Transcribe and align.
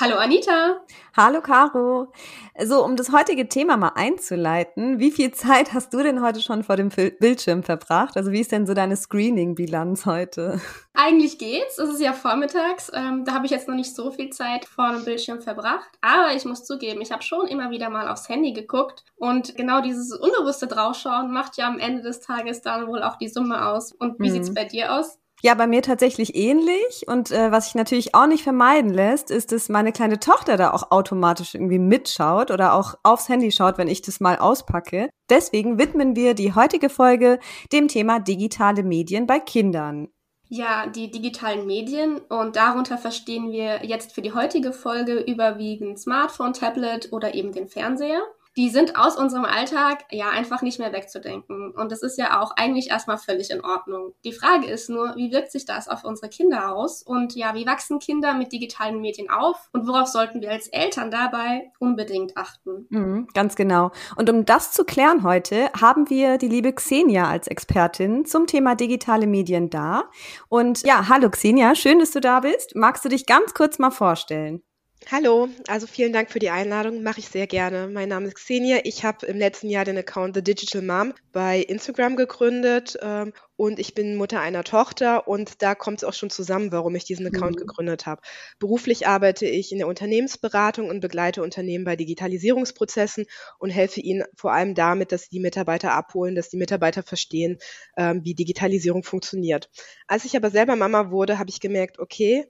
Hallo 0.00 0.16
Anita. 0.16 0.80
Hallo 1.14 1.42
Caro. 1.42 2.10
So, 2.58 2.82
um 2.82 2.96
das 2.96 3.12
heutige 3.12 3.50
Thema 3.50 3.76
mal 3.76 3.92
einzuleiten, 3.96 4.98
wie 4.98 5.10
viel 5.10 5.30
Zeit 5.34 5.74
hast 5.74 5.92
du 5.92 6.02
denn 6.02 6.22
heute 6.22 6.40
schon 6.40 6.64
vor 6.64 6.76
dem 6.76 6.88
Bildschirm 6.88 7.62
verbracht? 7.62 8.16
Also 8.16 8.32
wie 8.32 8.40
ist 8.40 8.50
denn 8.50 8.66
so 8.66 8.72
deine 8.72 8.96
Screening-Bilanz 8.96 10.06
heute? 10.06 10.58
Eigentlich 10.94 11.36
geht's. 11.36 11.76
Es 11.76 11.90
ist 11.90 12.00
ja 12.00 12.14
vormittags. 12.14 12.90
Ähm, 12.94 13.26
da 13.26 13.34
habe 13.34 13.44
ich 13.44 13.52
jetzt 13.52 13.68
noch 13.68 13.74
nicht 13.74 13.94
so 13.94 14.10
viel 14.10 14.30
Zeit 14.30 14.64
vor 14.64 14.90
dem 14.90 15.04
Bildschirm 15.04 15.42
verbracht. 15.42 15.90
Aber 16.00 16.34
ich 16.34 16.46
muss 16.46 16.64
zugeben, 16.64 17.02
ich 17.02 17.12
habe 17.12 17.22
schon 17.22 17.46
immer 17.46 17.70
wieder 17.70 17.90
mal 17.90 18.08
aufs 18.08 18.30
Handy 18.30 18.54
geguckt. 18.54 19.04
Und 19.16 19.54
genau 19.54 19.82
dieses 19.82 20.14
unbewusste 20.16 20.66
Draufschauen 20.66 21.30
macht 21.30 21.58
ja 21.58 21.68
am 21.68 21.78
Ende 21.78 22.00
des 22.00 22.20
Tages 22.20 22.62
dann 22.62 22.86
wohl 22.86 23.02
auch 23.02 23.16
die 23.16 23.28
Summe 23.28 23.66
aus. 23.66 23.92
Und 23.92 24.18
wie 24.18 24.30
mhm. 24.30 24.32
sieht's 24.32 24.54
bei 24.54 24.64
dir 24.64 24.94
aus? 24.94 25.18
Ja, 25.42 25.54
bei 25.54 25.66
mir 25.66 25.82
tatsächlich 25.82 26.34
ähnlich. 26.34 27.06
Und 27.06 27.30
äh, 27.30 27.50
was 27.50 27.66
sich 27.66 27.74
natürlich 27.74 28.14
auch 28.14 28.26
nicht 28.26 28.42
vermeiden 28.42 28.92
lässt, 28.92 29.30
ist, 29.30 29.52
dass 29.52 29.68
meine 29.68 29.92
kleine 29.92 30.20
Tochter 30.20 30.56
da 30.56 30.72
auch 30.72 30.90
automatisch 30.90 31.54
irgendwie 31.54 31.78
mitschaut 31.78 32.50
oder 32.50 32.74
auch 32.74 32.94
aufs 33.02 33.28
Handy 33.28 33.50
schaut, 33.50 33.78
wenn 33.78 33.88
ich 33.88 34.02
das 34.02 34.20
mal 34.20 34.36
auspacke. 34.36 35.08
Deswegen 35.30 35.78
widmen 35.78 36.16
wir 36.16 36.34
die 36.34 36.54
heutige 36.54 36.90
Folge 36.90 37.38
dem 37.72 37.88
Thema 37.88 38.20
digitale 38.20 38.82
Medien 38.82 39.26
bei 39.26 39.40
Kindern. 39.40 40.08
Ja, 40.52 40.88
die 40.88 41.12
digitalen 41.12 41.64
Medien 41.64 42.18
und 42.18 42.56
darunter 42.56 42.98
verstehen 42.98 43.52
wir 43.52 43.86
jetzt 43.86 44.12
für 44.12 44.20
die 44.20 44.32
heutige 44.32 44.72
Folge 44.72 45.20
überwiegend 45.20 46.00
Smartphone, 46.00 46.52
Tablet 46.52 47.12
oder 47.12 47.34
eben 47.34 47.52
den 47.52 47.68
Fernseher 47.68 48.20
die 48.56 48.68
sind 48.68 48.96
aus 48.96 49.16
unserem 49.16 49.44
Alltag 49.44 50.04
ja 50.10 50.30
einfach 50.30 50.62
nicht 50.62 50.78
mehr 50.78 50.92
wegzudenken. 50.92 51.72
Und 51.72 51.92
das 51.92 52.02
ist 52.02 52.18
ja 52.18 52.40
auch 52.40 52.52
eigentlich 52.56 52.90
erstmal 52.90 53.18
völlig 53.18 53.50
in 53.50 53.64
Ordnung. 53.64 54.14
Die 54.24 54.32
Frage 54.32 54.66
ist 54.66 54.90
nur, 54.90 55.14
wie 55.16 55.30
wirkt 55.32 55.52
sich 55.52 55.64
das 55.64 55.88
auf 55.88 56.04
unsere 56.04 56.28
Kinder 56.28 56.74
aus? 56.74 57.02
Und 57.02 57.34
ja, 57.36 57.54
wie 57.54 57.66
wachsen 57.66 58.00
Kinder 58.00 58.34
mit 58.34 58.52
digitalen 58.52 59.00
Medien 59.00 59.30
auf? 59.30 59.68
Und 59.72 59.86
worauf 59.86 60.08
sollten 60.08 60.40
wir 60.40 60.50
als 60.50 60.68
Eltern 60.68 61.10
dabei 61.10 61.70
unbedingt 61.78 62.36
achten? 62.36 62.86
Mhm, 62.90 63.28
ganz 63.34 63.54
genau. 63.54 63.92
Und 64.16 64.28
um 64.28 64.44
das 64.44 64.72
zu 64.72 64.84
klären 64.84 65.22
heute, 65.22 65.70
haben 65.80 66.10
wir 66.10 66.38
die 66.38 66.48
liebe 66.48 66.72
Xenia 66.72 67.28
als 67.28 67.46
Expertin 67.46 68.24
zum 68.24 68.46
Thema 68.46 68.74
digitale 68.74 69.26
Medien 69.26 69.70
da. 69.70 70.04
Und 70.48 70.82
ja, 70.82 71.08
hallo 71.08 71.30
Xenia, 71.30 71.74
schön, 71.74 72.00
dass 72.00 72.10
du 72.10 72.20
da 72.20 72.40
bist. 72.40 72.74
Magst 72.74 73.04
du 73.04 73.08
dich 73.08 73.26
ganz 73.26 73.54
kurz 73.54 73.78
mal 73.78 73.90
vorstellen? 73.90 74.62
Hallo, 75.06 75.48
also 75.66 75.86
vielen 75.86 76.12
Dank 76.12 76.30
für 76.30 76.38
die 76.38 76.50
Einladung, 76.50 77.02
mache 77.02 77.20
ich 77.20 77.28
sehr 77.28 77.46
gerne. 77.46 77.88
Mein 77.88 78.10
Name 78.10 78.28
ist 78.28 78.36
Xenia, 78.36 78.80
ich 78.84 79.02
habe 79.02 79.26
im 79.26 79.38
letzten 79.38 79.68
Jahr 79.68 79.84
den 79.84 79.98
Account 79.98 80.36
The 80.36 80.42
Digital 80.42 80.82
Mom 80.82 81.14
bei 81.32 81.58
Instagram 81.58 82.14
gegründet 82.16 82.96
ähm, 83.00 83.32
und 83.56 83.80
ich 83.80 83.94
bin 83.94 84.14
Mutter 84.16 84.40
einer 84.40 84.62
Tochter 84.62 85.26
und 85.26 85.62
da 85.62 85.74
kommt 85.74 85.98
es 85.98 86.04
auch 86.04 86.12
schon 86.12 86.30
zusammen, 86.30 86.70
warum 86.70 86.94
ich 86.94 87.04
diesen 87.04 87.26
Account 87.26 87.56
mhm. 87.56 87.60
gegründet 87.60 88.06
habe. 88.06 88.20
Beruflich 88.58 89.08
arbeite 89.08 89.46
ich 89.46 89.72
in 89.72 89.78
der 89.78 89.88
Unternehmensberatung 89.88 90.88
und 90.88 91.00
begleite 91.00 91.42
Unternehmen 91.42 91.84
bei 91.84 91.96
Digitalisierungsprozessen 91.96 93.24
und 93.58 93.70
helfe 93.70 94.00
ihnen 94.00 94.24
vor 94.36 94.52
allem 94.52 94.74
damit, 94.74 95.12
dass 95.12 95.28
die 95.28 95.40
Mitarbeiter 95.40 95.92
abholen, 95.92 96.34
dass 96.34 96.50
die 96.50 96.58
Mitarbeiter 96.58 97.02
verstehen, 97.02 97.58
ähm, 97.96 98.20
wie 98.22 98.34
Digitalisierung 98.34 99.02
funktioniert. 99.02 99.70
Als 100.06 100.24
ich 100.24 100.36
aber 100.36 100.50
selber 100.50 100.76
Mama 100.76 101.10
wurde, 101.10 101.38
habe 101.38 101.50
ich 101.50 101.58
gemerkt, 101.58 101.98
okay, 101.98 102.46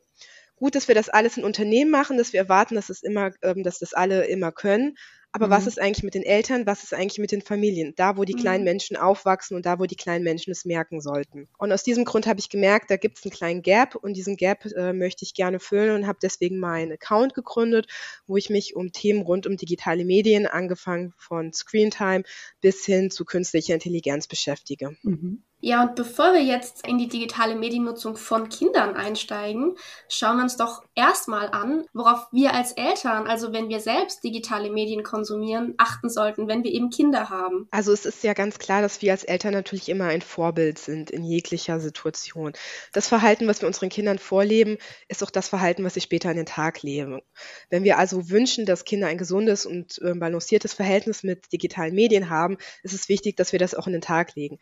gut, 0.60 0.74
dass 0.74 0.86
wir 0.86 0.94
das 0.94 1.08
alles 1.08 1.36
in 1.36 1.44
Unternehmen 1.44 1.90
machen, 1.90 2.18
dass 2.18 2.32
wir 2.32 2.40
erwarten, 2.40 2.76
dass 2.76 2.90
es 2.90 3.02
immer, 3.02 3.32
ähm, 3.42 3.64
dass 3.64 3.78
das 3.80 3.94
alle 3.94 4.26
immer 4.26 4.52
können. 4.52 4.94
Aber 5.32 5.46
mhm. 5.46 5.50
was 5.52 5.66
ist 5.66 5.80
eigentlich 5.80 6.02
mit 6.02 6.14
den 6.14 6.22
Eltern? 6.22 6.66
Was 6.66 6.82
ist 6.82 6.92
eigentlich 6.92 7.18
mit 7.18 7.32
den 7.32 7.40
Familien? 7.40 7.94
Da, 7.96 8.16
wo 8.16 8.24
die 8.24 8.34
mhm. 8.34 8.40
kleinen 8.40 8.64
Menschen 8.64 8.96
aufwachsen 8.96 9.56
und 9.56 9.64
da, 9.64 9.78
wo 9.78 9.86
die 9.86 9.96
kleinen 9.96 10.24
Menschen 10.24 10.50
es 10.50 10.64
merken 10.64 11.00
sollten. 11.00 11.48
Und 11.56 11.72
aus 11.72 11.82
diesem 11.82 12.04
Grund 12.04 12.26
habe 12.26 12.40
ich 12.40 12.50
gemerkt, 12.50 12.90
da 12.90 12.96
gibt 12.96 13.18
es 13.18 13.24
einen 13.24 13.32
kleinen 13.32 13.62
Gap 13.62 13.94
und 13.94 14.14
diesen 14.14 14.36
Gap 14.36 14.66
äh, 14.66 14.92
möchte 14.92 15.24
ich 15.24 15.34
gerne 15.34 15.60
füllen 15.60 15.94
und 15.94 16.06
habe 16.06 16.18
deswegen 16.20 16.58
meinen 16.58 16.92
Account 16.92 17.34
gegründet, 17.34 17.86
wo 18.26 18.36
ich 18.36 18.50
mich 18.50 18.76
um 18.76 18.92
Themen 18.92 19.22
rund 19.22 19.46
um 19.46 19.56
digitale 19.56 20.04
Medien, 20.04 20.46
angefangen 20.46 21.14
von 21.16 21.52
Screentime 21.52 22.24
bis 22.60 22.84
hin 22.84 23.10
zu 23.10 23.24
künstlicher 23.24 23.74
Intelligenz 23.74 24.26
beschäftige. 24.26 24.96
Mhm. 25.02 25.44
Ja, 25.62 25.82
und 25.82 25.94
bevor 25.94 26.32
wir 26.32 26.42
jetzt 26.42 26.86
in 26.86 26.96
die 26.96 27.08
digitale 27.08 27.54
Mediennutzung 27.54 28.16
von 28.16 28.48
Kindern 28.48 28.96
einsteigen, 28.96 29.76
schauen 30.08 30.38
wir 30.38 30.44
uns 30.44 30.56
doch 30.56 30.82
erstmal 30.94 31.50
an, 31.50 31.84
worauf 31.92 32.28
wir 32.32 32.54
als 32.54 32.72
Eltern, 32.72 33.26
also 33.26 33.52
wenn 33.52 33.68
wir 33.68 33.80
selbst 33.80 34.24
digitale 34.24 34.70
Medien 34.70 35.02
konsumieren, 35.02 35.74
achten 35.76 36.08
sollten, 36.08 36.48
wenn 36.48 36.64
wir 36.64 36.72
eben 36.72 36.88
Kinder 36.88 37.28
haben. 37.28 37.68
Also 37.70 37.92
es 37.92 38.06
ist 38.06 38.24
ja 38.24 38.32
ganz 38.32 38.58
klar, 38.58 38.80
dass 38.80 39.02
wir 39.02 39.12
als 39.12 39.24
Eltern 39.24 39.52
natürlich 39.52 39.90
immer 39.90 40.06
ein 40.06 40.22
Vorbild 40.22 40.78
sind 40.78 41.10
in 41.10 41.24
jeglicher 41.24 41.78
Situation. 41.78 42.52
Das 42.94 43.08
Verhalten, 43.08 43.46
was 43.46 43.60
wir 43.60 43.66
unseren 43.66 43.90
Kindern 43.90 44.18
vorleben, 44.18 44.78
ist 45.08 45.22
auch 45.22 45.30
das 45.30 45.48
Verhalten, 45.48 45.84
was 45.84 45.92
sie 45.92 46.00
später 46.00 46.30
an 46.30 46.36
den 46.36 46.46
Tag 46.46 46.82
leben. 46.82 47.20
Wenn 47.68 47.84
wir 47.84 47.98
also 47.98 48.30
wünschen, 48.30 48.64
dass 48.64 48.86
Kinder 48.86 49.08
ein 49.08 49.18
gesundes 49.18 49.66
und 49.66 50.00
äh, 50.00 50.14
balanciertes 50.14 50.72
Verhältnis 50.72 51.22
mit 51.22 51.52
digitalen 51.52 51.94
Medien 51.94 52.30
haben, 52.30 52.56
ist 52.82 52.94
es 52.94 53.10
wichtig, 53.10 53.36
dass 53.36 53.52
wir 53.52 53.58
das 53.58 53.74
auch 53.74 53.86
an 53.86 53.92
den 53.92 54.00
Tag 54.00 54.34
legen. 54.34 54.58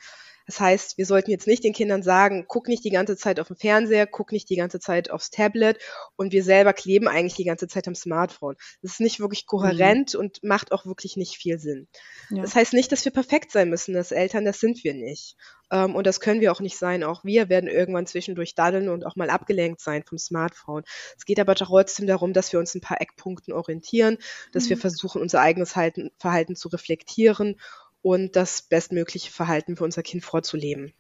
Das 0.48 0.60
heißt, 0.60 0.96
wir 0.96 1.04
sollten 1.04 1.30
jetzt 1.30 1.46
nicht 1.46 1.62
den 1.62 1.74
Kindern 1.74 2.02
sagen, 2.02 2.46
guck 2.48 2.68
nicht 2.68 2.82
die 2.82 2.90
ganze 2.90 3.18
Zeit 3.18 3.38
auf 3.38 3.48
den 3.48 3.56
Fernseher, 3.56 4.06
guck 4.06 4.32
nicht 4.32 4.48
die 4.48 4.56
ganze 4.56 4.80
Zeit 4.80 5.10
aufs 5.10 5.28
Tablet 5.28 5.78
und 6.16 6.32
wir 6.32 6.42
selber 6.42 6.72
kleben 6.72 7.06
eigentlich 7.06 7.34
die 7.34 7.44
ganze 7.44 7.68
Zeit 7.68 7.86
am 7.86 7.94
Smartphone. 7.94 8.56
Das 8.80 8.92
ist 8.92 9.00
nicht 9.00 9.20
wirklich 9.20 9.44
kohärent 9.44 10.14
mhm. 10.14 10.20
und 10.20 10.42
macht 10.42 10.72
auch 10.72 10.86
wirklich 10.86 11.18
nicht 11.18 11.36
viel 11.36 11.58
Sinn. 11.58 11.86
Ja. 12.30 12.40
Das 12.40 12.54
heißt 12.54 12.72
nicht, 12.72 12.90
dass 12.92 13.04
wir 13.04 13.12
perfekt 13.12 13.52
sein 13.52 13.68
müssen 13.68 13.94
als 13.94 14.10
Eltern, 14.10 14.46
das 14.46 14.58
sind 14.58 14.82
wir 14.84 14.94
nicht. 14.94 15.36
Ähm, 15.70 15.94
und 15.94 16.06
das 16.06 16.18
können 16.18 16.40
wir 16.40 16.50
auch 16.50 16.60
nicht 16.60 16.78
sein. 16.78 17.04
Auch 17.04 17.24
wir 17.24 17.50
werden 17.50 17.68
irgendwann 17.68 18.06
zwischendurch 18.06 18.54
daddeln 18.54 18.88
und 18.88 19.04
auch 19.04 19.16
mal 19.16 19.28
abgelenkt 19.28 19.82
sein 19.82 20.02
vom 20.02 20.16
Smartphone. 20.16 20.82
Es 21.18 21.26
geht 21.26 21.40
aber 21.40 21.56
trotzdem 21.56 22.06
darum, 22.06 22.32
dass 22.32 22.54
wir 22.54 22.58
uns 22.58 22.74
ein 22.74 22.80
paar 22.80 23.02
Eckpunkten 23.02 23.52
orientieren, 23.52 24.16
dass 24.52 24.64
mhm. 24.64 24.70
wir 24.70 24.76
versuchen, 24.78 25.20
unser 25.20 25.42
eigenes 25.42 25.72
Verhalten 25.72 26.56
zu 26.56 26.68
reflektieren 26.68 27.56
und 28.02 28.36
das 28.36 28.62
bestmögliche 28.62 29.30
Verhalten 29.30 29.76
für 29.76 29.84
unser 29.84 30.02
Kind 30.02 30.24
vorzuleben. 30.24 30.92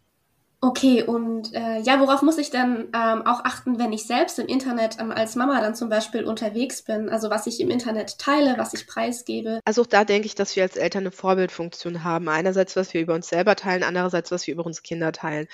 Okay, 0.60 1.04
und 1.04 1.54
äh, 1.54 1.78
ja, 1.82 2.00
worauf 2.00 2.22
muss 2.22 2.36
ich 2.36 2.50
dann 2.50 2.88
ähm, 2.92 3.24
auch 3.24 3.44
achten, 3.44 3.78
wenn 3.78 3.92
ich 3.92 4.08
selbst 4.08 4.40
im 4.40 4.48
Internet 4.48 4.96
ähm, 4.98 5.12
als 5.12 5.36
Mama 5.36 5.60
dann 5.60 5.76
zum 5.76 5.88
Beispiel 5.88 6.24
unterwegs 6.24 6.82
bin? 6.82 7.08
Also 7.08 7.30
was 7.30 7.46
ich 7.46 7.60
im 7.60 7.70
Internet 7.70 8.18
teile, 8.18 8.58
was 8.58 8.74
ich 8.74 8.88
preisgebe? 8.88 9.60
Also 9.64 9.82
auch 9.82 9.86
da 9.86 10.02
denke 10.02 10.26
ich, 10.26 10.34
dass 10.34 10.56
wir 10.56 10.64
als 10.64 10.76
Eltern 10.76 11.04
eine 11.04 11.12
Vorbildfunktion 11.12 12.02
haben. 12.02 12.28
Einerseits, 12.28 12.74
was 12.74 12.92
wir 12.92 13.00
über 13.00 13.14
uns 13.14 13.28
selber 13.28 13.54
teilen, 13.54 13.84
andererseits, 13.84 14.32
was 14.32 14.48
wir 14.48 14.54
über 14.54 14.66
unsere 14.66 14.82
Kinder 14.82 15.12
teilen. 15.12 15.46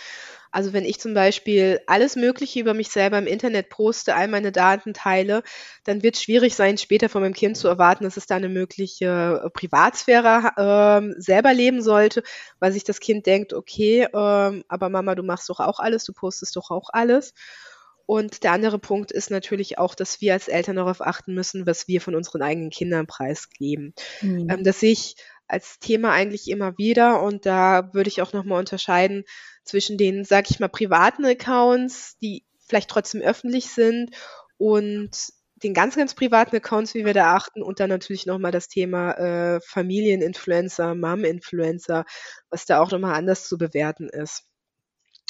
Also 0.55 0.73
wenn 0.73 0.85
ich 0.85 1.01
zum 1.01 1.15
Beispiel 1.15 1.81
alles 1.89 2.15
Mögliche 2.15 2.61
über 2.61 2.75
mich 2.75 2.89
selber 2.89 3.19
im 3.19 3.27
Internet 3.27 3.71
poste, 3.71 4.15
all 4.15 4.29
meine 4.29 4.53
Daten 4.53 4.95
teile, 4.95 5.43
dann 5.83 6.05
wird 6.05 6.15
es 6.15 6.23
schwierig 6.23 6.55
sein, 6.55 6.79
später 6.79 7.09
von 7.09 7.23
meinem 7.23 7.35
Kind 7.35 7.57
zu 7.57 7.67
erwarten, 7.67 8.05
dass 8.05 8.17
es 8.17 8.27
da 8.27 8.37
eine 8.37 8.49
mögliche 8.49 9.43
äh, 9.45 9.51
Privatsphäre 9.51 10.53
ähm, 10.57 11.15
selber 11.19 11.53
leben 11.53 11.83
sollte, 11.83 12.23
weil 12.61 12.71
sich 12.71 12.85
das 12.85 13.01
Kind 13.01 13.27
denkt, 13.27 13.53
okay, 13.53 14.07
ähm, 14.15 14.63
aber 14.69 14.91
Mama, 14.91 15.17
du 15.17 15.25
machst 15.25 15.51
doch 15.51 15.59
auch 15.59 15.81
alles, 15.81 16.05
du 16.05 16.13
postest 16.13 16.55
doch 16.55 16.71
auch 16.71 16.91
alles. 16.93 17.35
Und 18.07 18.45
der 18.45 18.53
andere 18.53 18.79
Punkt 18.79 19.11
ist 19.11 19.31
natürlich 19.31 19.79
auch, 19.79 19.95
dass 19.95 20.21
wir 20.21 20.35
als 20.35 20.49
Eltern 20.49 20.77
darauf 20.77 21.01
achten 21.01 21.35
müssen, 21.35 21.67
was 21.67 21.89
wir 21.89 22.01
von 22.01 22.15
unseren 22.15 22.43
eigenen 22.43 22.71
Kindern 22.71 23.07
preisgeben. 23.07 23.95
Mhm. 24.21 24.49
Ähm, 24.51 24.63
das 24.63 24.81
sehe 24.81 24.93
ich 24.93 25.17
als 25.47 25.79
Thema 25.79 26.13
eigentlich 26.13 26.49
immer 26.49 26.77
wieder 26.79 27.23
und 27.23 27.47
da 27.47 27.93
würde 27.93 28.09
ich 28.09 28.23
auch 28.23 28.33
nochmal 28.33 28.59
unterscheiden 28.59 29.25
zwischen 29.65 29.99
den, 29.99 30.25
sag 30.25 30.51
ich 30.51 30.61
mal, 30.61 30.69
privaten 30.69 31.25
Accounts, 31.25 32.17
die 32.23 32.45
vielleicht 32.67 32.91
trotzdem 32.91 33.21
öffentlich 33.21 33.69
sind 33.69 34.11
und 34.57 35.11
den 35.63 35.75
ganz, 35.75 35.97
ganz 35.97 36.15
privaten 36.15 36.57
Accounts, 36.57 36.95
wie 36.95 37.05
wir 37.05 37.15
da 37.15 37.35
achten 37.35 37.63
und 37.63 37.81
dann 37.81 37.89
natürlich 37.89 38.27
nochmal 38.27 38.53
das 38.53 38.69
Thema 38.69 39.13
äh, 39.13 39.61
Familieninfluencer, 39.61 40.95
Mom-Influencer, 40.95 42.05
was 42.51 42.67
da 42.67 42.81
auch 42.81 42.91
nochmal 42.91 43.15
anders 43.15 43.49
zu 43.49 43.57
bewerten 43.57 44.09
ist. 44.09 44.45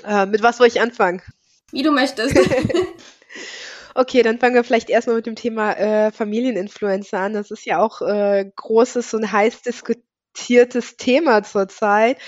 Äh, 0.05 0.27
mit 0.27 0.43
was 0.43 0.57
soll 0.57 0.67
ich 0.67 0.81
anfangen? 0.81 1.23
Wie 1.71 1.83
du 1.83 1.93
möchtest. 1.93 2.37
Okay, 3.95 4.23
dann 4.23 4.39
fangen 4.39 4.57
wir 4.57 4.65
vielleicht 4.65 4.91
erstmal 4.91 5.17
mit 5.17 5.27
dem 5.27 5.37
Thema 5.37 5.73
äh, 5.75 6.11
Familieninfluencer 6.11 7.19
an. 7.21 7.33
Das 7.33 7.53
ist 7.53 7.65
ja 7.65 7.79
auch 7.79 8.03
äh, 8.03 8.51
großes 8.57 9.15
und 9.15 9.31
heiß 9.31 9.63
diskutiertes 9.63 10.97
Thema 10.97 11.45
zurzeit, 11.45 12.19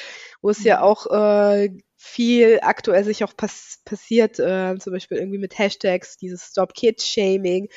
wo 0.40 0.50
es 0.50 0.62
ja 0.62 0.78
mhm. 0.78 0.82
auch 0.84 1.06
äh, 1.10 1.70
viel 1.96 2.60
aktuell 2.62 3.02
sich 3.02 3.24
auch 3.24 3.36
pass 3.36 3.80
passiert, 3.84 4.38
äh, 4.38 4.76
zum 4.78 4.92
Beispiel 4.92 5.18
irgendwie 5.18 5.38
mit 5.38 5.58
Hashtags, 5.58 6.16
dieses 6.16 6.44
Stop 6.50 6.72
Kids 6.74 7.06
Shaming. 7.06 7.68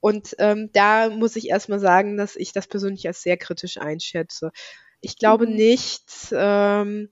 Und 0.00 0.34
ähm, 0.38 0.70
da 0.72 1.10
muss 1.10 1.36
ich 1.36 1.48
erstmal 1.50 1.80
sagen, 1.80 2.16
dass 2.16 2.34
ich 2.34 2.52
das 2.52 2.66
persönlich 2.66 3.06
als 3.06 3.22
sehr 3.22 3.36
kritisch 3.36 3.78
einschätze. 3.78 4.52
Ich 5.00 5.18
glaube 5.18 5.46
mhm. 5.46 5.54
nicht, 5.54 6.04
ähm, 6.32 7.10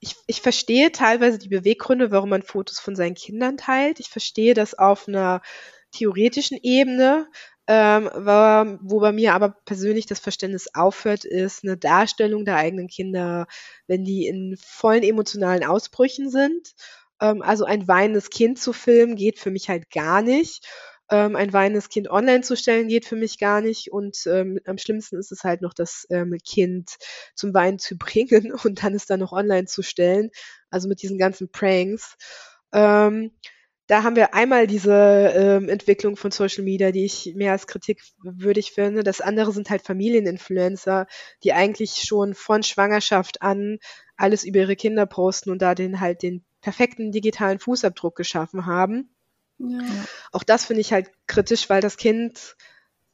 ich, 0.00 0.16
ich 0.26 0.40
verstehe 0.40 0.92
teilweise 0.92 1.38
die 1.38 1.48
Beweggründe, 1.48 2.10
warum 2.10 2.30
man 2.30 2.42
Fotos 2.42 2.80
von 2.80 2.96
seinen 2.96 3.14
Kindern 3.14 3.56
teilt. 3.56 4.00
Ich 4.00 4.08
verstehe 4.08 4.54
das 4.54 4.74
auf 4.74 5.06
einer 5.08 5.42
theoretischen 5.92 6.58
Ebene. 6.62 7.28
Ähm, 7.66 8.10
wo, 8.12 8.78
wo 8.82 9.00
bei 9.00 9.12
mir 9.12 9.34
aber 9.34 9.50
persönlich 9.64 10.06
das 10.06 10.18
Verständnis 10.18 10.74
aufhört, 10.74 11.24
ist 11.24 11.62
eine 11.62 11.76
Darstellung 11.76 12.44
der 12.44 12.56
eigenen 12.56 12.88
Kinder, 12.88 13.46
wenn 13.86 14.04
die 14.04 14.26
in 14.26 14.56
vollen 14.60 15.04
emotionalen 15.04 15.62
Ausbrüchen 15.64 16.30
sind. 16.30 16.74
Ähm, 17.20 17.42
also 17.42 17.64
ein 17.64 17.86
weinendes 17.86 18.30
Kind 18.30 18.58
zu 18.58 18.72
filmen 18.72 19.14
geht 19.14 19.38
für 19.38 19.52
mich 19.52 19.68
halt 19.68 19.90
gar 19.90 20.22
nicht. 20.22 20.66
Ähm, 21.10 21.34
ein 21.36 21.52
weinendes 21.52 21.88
Kind 21.88 22.08
online 22.08 22.42
zu 22.42 22.56
stellen 22.56 22.88
geht 22.88 23.04
für 23.04 23.16
mich 23.16 23.38
gar 23.38 23.60
nicht. 23.60 23.92
Und 23.92 24.26
ähm, 24.26 24.60
am 24.66 24.78
schlimmsten 24.78 25.18
ist 25.18 25.32
es 25.32 25.44
halt 25.44 25.60
noch, 25.62 25.74
das 25.74 26.06
ähm, 26.10 26.36
Kind 26.46 26.96
zum 27.34 27.52
Weinen 27.54 27.78
zu 27.78 27.96
bringen 27.98 28.52
und 28.52 28.82
dann 28.82 28.94
es 28.94 29.06
dann 29.06 29.20
noch 29.20 29.32
online 29.32 29.66
zu 29.66 29.82
stellen. 29.82 30.30
Also 30.70 30.88
mit 30.88 31.02
diesen 31.02 31.18
ganzen 31.18 31.50
Pranks. 31.50 32.16
Ähm, 32.72 33.32
da 33.90 34.04
haben 34.04 34.14
wir 34.14 34.34
einmal 34.34 34.68
diese 34.68 35.32
ähm, 35.34 35.68
Entwicklung 35.68 36.14
von 36.16 36.30
Social 36.30 36.62
Media, 36.62 36.92
die 36.92 37.04
ich 37.04 37.32
mehr 37.34 37.50
als 37.50 37.66
kritikwürdig 37.66 38.70
finde. 38.70 39.02
Das 39.02 39.20
andere 39.20 39.50
sind 39.52 39.68
halt 39.68 39.82
Familieninfluencer, 39.82 41.08
die 41.42 41.52
eigentlich 41.54 42.04
schon 42.06 42.34
von 42.34 42.62
Schwangerschaft 42.62 43.42
an 43.42 43.78
alles 44.16 44.44
über 44.44 44.60
ihre 44.60 44.76
Kinder 44.76 45.06
posten 45.06 45.50
und 45.50 45.60
da 45.60 45.74
den 45.74 45.98
halt 45.98 46.22
den 46.22 46.44
perfekten 46.60 47.10
digitalen 47.10 47.58
Fußabdruck 47.58 48.14
geschaffen 48.14 48.64
haben. 48.66 49.10
Ja. 49.60 49.78
Auch 50.32 50.42
das 50.42 50.64
finde 50.64 50.80
ich 50.80 50.92
halt 50.92 51.10
kritisch, 51.26 51.68
weil 51.68 51.82
das 51.82 51.96
Kind 51.96 52.56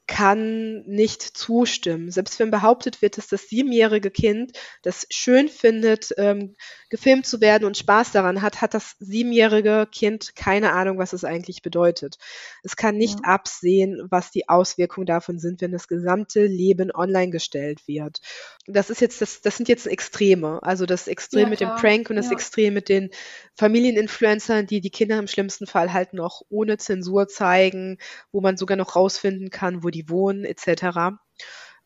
kann 0.06 0.82
nicht 0.86 1.22
zustimmen. 1.22 2.10
Selbst 2.10 2.38
wenn 2.38 2.50
behauptet 2.50 3.02
wird, 3.02 3.18
dass 3.18 3.26
das 3.26 3.48
siebenjährige 3.48 4.10
Kind 4.10 4.52
das 4.82 5.06
schön 5.10 5.48
findet, 5.48 6.14
ähm, 6.16 6.54
gefilmt 6.90 7.26
zu 7.26 7.40
werden 7.40 7.64
und 7.64 7.76
Spaß 7.76 8.12
daran 8.12 8.40
hat, 8.40 8.60
hat 8.60 8.74
das 8.74 8.94
siebenjährige 9.00 9.88
Kind 9.90 10.36
keine 10.36 10.72
Ahnung, 10.72 10.98
was 10.98 11.12
es 11.12 11.24
eigentlich 11.24 11.62
bedeutet. 11.62 12.18
Es 12.62 12.76
kann 12.76 12.96
nicht 12.96 13.20
ja. 13.24 13.34
absehen, 13.34 14.06
was 14.10 14.30
die 14.30 14.48
Auswirkungen 14.48 15.06
davon 15.06 15.40
sind, 15.40 15.60
wenn 15.60 15.72
das 15.72 15.88
gesamte 15.88 16.46
Leben 16.46 16.92
online 16.94 17.30
gestellt 17.30 17.88
wird. 17.88 18.20
Das 18.66 18.90
ist 18.90 19.00
jetzt, 19.00 19.20
das, 19.20 19.40
das 19.40 19.56
sind 19.56 19.68
jetzt 19.68 19.86
Extreme. 19.86 20.60
Also 20.62 20.86
das 20.86 21.08
Extrem 21.08 21.44
ja, 21.44 21.48
mit 21.48 21.60
dem 21.60 21.70
Prank 21.70 22.10
und 22.10 22.16
das 22.16 22.26
ja. 22.26 22.32
Extrem 22.32 22.74
mit 22.74 22.88
den 22.88 23.10
Familieninfluencern, 23.56 24.66
die 24.66 24.80
die 24.80 24.90
Kinder 24.90 25.18
im 25.18 25.26
schlimmsten 25.26 25.66
Fall 25.66 25.92
halt 25.92 26.12
noch 26.12 26.42
ohne 26.48 26.76
Zensur 26.76 27.26
zeigen, 27.26 27.98
wo 28.30 28.40
man 28.40 28.56
sogar 28.56 28.76
noch 28.76 28.94
rausfinden 28.94 29.50
kann, 29.50 29.82
wo 29.82 29.88
die 29.88 29.95
wohnen, 30.08 30.44
etc. 30.44 31.16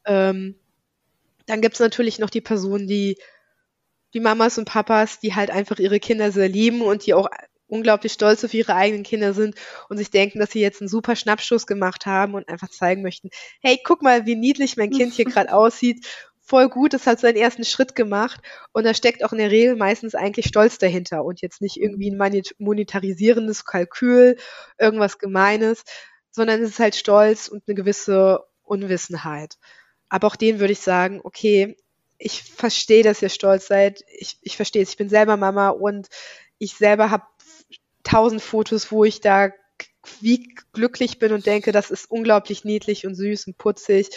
Ähm, 0.04 0.56
dann 1.46 1.60
gibt's 1.60 1.80
natürlich 1.80 2.18
noch 2.18 2.30
die 2.30 2.40
Personen, 2.40 2.86
die 2.86 3.16
die 4.14 4.20
Mamas 4.20 4.58
und 4.58 4.64
Papas, 4.64 5.20
die 5.20 5.34
halt 5.34 5.50
einfach 5.50 5.78
ihre 5.78 6.00
Kinder 6.00 6.32
sehr 6.32 6.48
lieben 6.48 6.82
und 6.82 7.06
die 7.06 7.14
auch 7.14 7.28
unglaublich 7.70 8.12
stolz 8.12 8.44
auf 8.44 8.52
ihre 8.52 8.74
eigenen 8.74 9.04
Kinder 9.04 9.32
sind 9.32 9.54
und 9.88 9.96
sich 9.96 10.10
denken, 10.10 10.40
dass 10.40 10.50
sie 10.50 10.60
jetzt 10.60 10.80
einen 10.80 10.88
super 10.88 11.16
Schnappschuss 11.16 11.66
gemacht 11.66 12.06
haben 12.06 12.34
und 12.34 12.48
einfach 12.48 12.68
zeigen 12.68 13.02
möchten, 13.02 13.30
hey, 13.62 13.78
guck 13.82 14.02
mal, 14.02 14.26
wie 14.26 14.36
niedlich 14.36 14.76
mein 14.76 14.90
Kind 14.90 15.14
hier 15.14 15.24
gerade 15.26 15.52
aussieht. 15.52 16.06
Voll 16.42 16.68
gut, 16.68 16.94
es 16.94 17.06
hat 17.06 17.20
seinen 17.20 17.36
ersten 17.36 17.64
Schritt 17.64 17.94
gemacht 17.94 18.40
und 18.72 18.84
da 18.84 18.92
steckt 18.92 19.24
auch 19.24 19.30
in 19.30 19.38
der 19.38 19.52
Regel 19.52 19.76
meistens 19.76 20.16
eigentlich 20.16 20.46
Stolz 20.46 20.78
dahinter 20.78 21.24
und 21.24 21.40
jetzt 21.42 21.60
nicht 21.60 21.76
irgendwie 21.76 22.10
ein 22.10 22.42
monetarisierendes 22.58 23.64
Kalkül, 23.64 24.36
irgendwas 24.76 25.18
Gemeines, 25.18 25.84
sondern 26.30 26.62
es 26.62 26.70
ist 26.70 26.78
halt 26.78 26.94
Stolz 26.94 27.48
und 27.48 27.62
eine 27.66 27.74
gewisse 27.74 28.44
Unwissenheit. 28.62 29.58
Aber 30.08 30.26
auch 30.26 30.36
denen 30.36 30.60
würde 30.60 30.72
ich 30.72 30.80
sagen, 30.80 31.20
okay, 31.22 31.76
ich 32.18 32.42
verstehe, 32.42 33.02
dass 33.02 33.22
ihr 33.22 33.30
stolz 33.30 33.66
seid. 33.66 34.04
Ich, 34.18 34.38
ich 34.42 34.56
verstehe 34.56 34.82
es. 34.82 34.90
Ich 34.90 34.96
bin 34.96 35.08
selber 35.08 35.36
Mama 35.36 35.70
und 35.70 36.08
ich 36.58 36.74
selber 36.74 37.10
habe 37.10 37.24
tausend 38.02 38.42
Fotos, 38.42 38.92
wo 38.92 39.04
ich 39.04 39.20
da 39.20 39.50
wie 40.20 40.54
glücklich 40.72 41.18
bin 41.18 41.32
und 41.32 41.46
denke, 41.46 41.72
das 41.72 41.90
ist 41.90 42.10
unglaublich 42.10 42.64
niedlich 42.64 43.06
und 43.06 43.14
süß 43.14 43.46
und 43.46 43.58
putzig. 43.58 44.10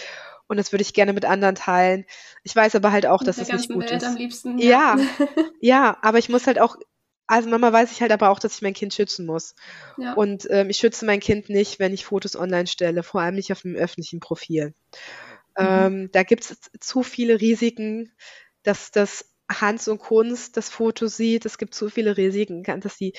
Und 0.47 0.57
das 0.57 0.71
würde 0.71 0.81
ich 0.81 0.93
gerne 0.93 1.13
mit 1.13 1.25
anderen 1.25 1.55
teilen. 1.55 2.05
Ich 2.43 2.55
weiß 2.55 2.75
aber 2.75 2.91
halt 2.91 3.05
auch, 3.05 3.23
dass 3.23 3.37
es 3.37 3.47
nicht 3.49 3.69
gut 3.69 3.89
Welt 3.89 4.01
ist. 4.01 4.07
Am 4.07 4.17
liebsten, 4.17 4.59
ja. 4.59 4.97
ja, 4.97 5.25
ja, 5.61 5.97
aber 6.01 6.19
ich 6.19 6.29
muss 6.29 6.47
halt 6.47 6.59
auch 6.59 6.75
als 7.27 7.45
Mama 7.45 7.71
weiß 7.71 7.91
ich 7.91 8.01
halt 8.01 8.11
aber 8.11 8.29
auch, 8.29 8.39
dass 8.39 8.55
ich 8.55 8.61
mein 8.61 8.73
Kind 8.73 8.93
schützen 8.93 9.25
muss. 9.25 9.55
Ja. 9.97 10.13
Und 10.13 10.47
ähm, 10.49 10.69
ich 10.69 10.77
schütze 10.77 11.05
mein 11.05 11.19
Kind 11.19 11.49
nicht, 11.49 11.79
wenn 11.79 11.93
ich 11.93 12.05
Fotos 12.05 12.35
online 12.35 12.67
stelle, 12.67 13.03
vor 13.03 13.21
allem 13.21 13.35
nicht 13.35 13.51
auf 13.51 13.63
einem 13.65 13.75
öffentlichen 13.75 14.19
Profil. 14.19 14.73
Mhm. 15.57 15.65
Ähm, 15.65 16.09
da 16.11 16.23
gibt 16.23 16.43
es 16.43 16.57
zu 16.79 17.03
viele 17.03 17.39
Risiken, 17.39 18.11
dass 18.63 18.91
das 18.91 19.33
Hans 19.51 19.87
und 19.87 19.99
Kunst 19.99 20.57
das 20.57 20.69
Foto 20.69 21.07
sieht. 21.07 21.45
Es 21.45 21.57
gibt 21.57 21.75
zu 21.75 21.89
viele 21.89 22.17
Risiken, 22.17 22.63
dass 22.63 22.97
die 22.97 23.13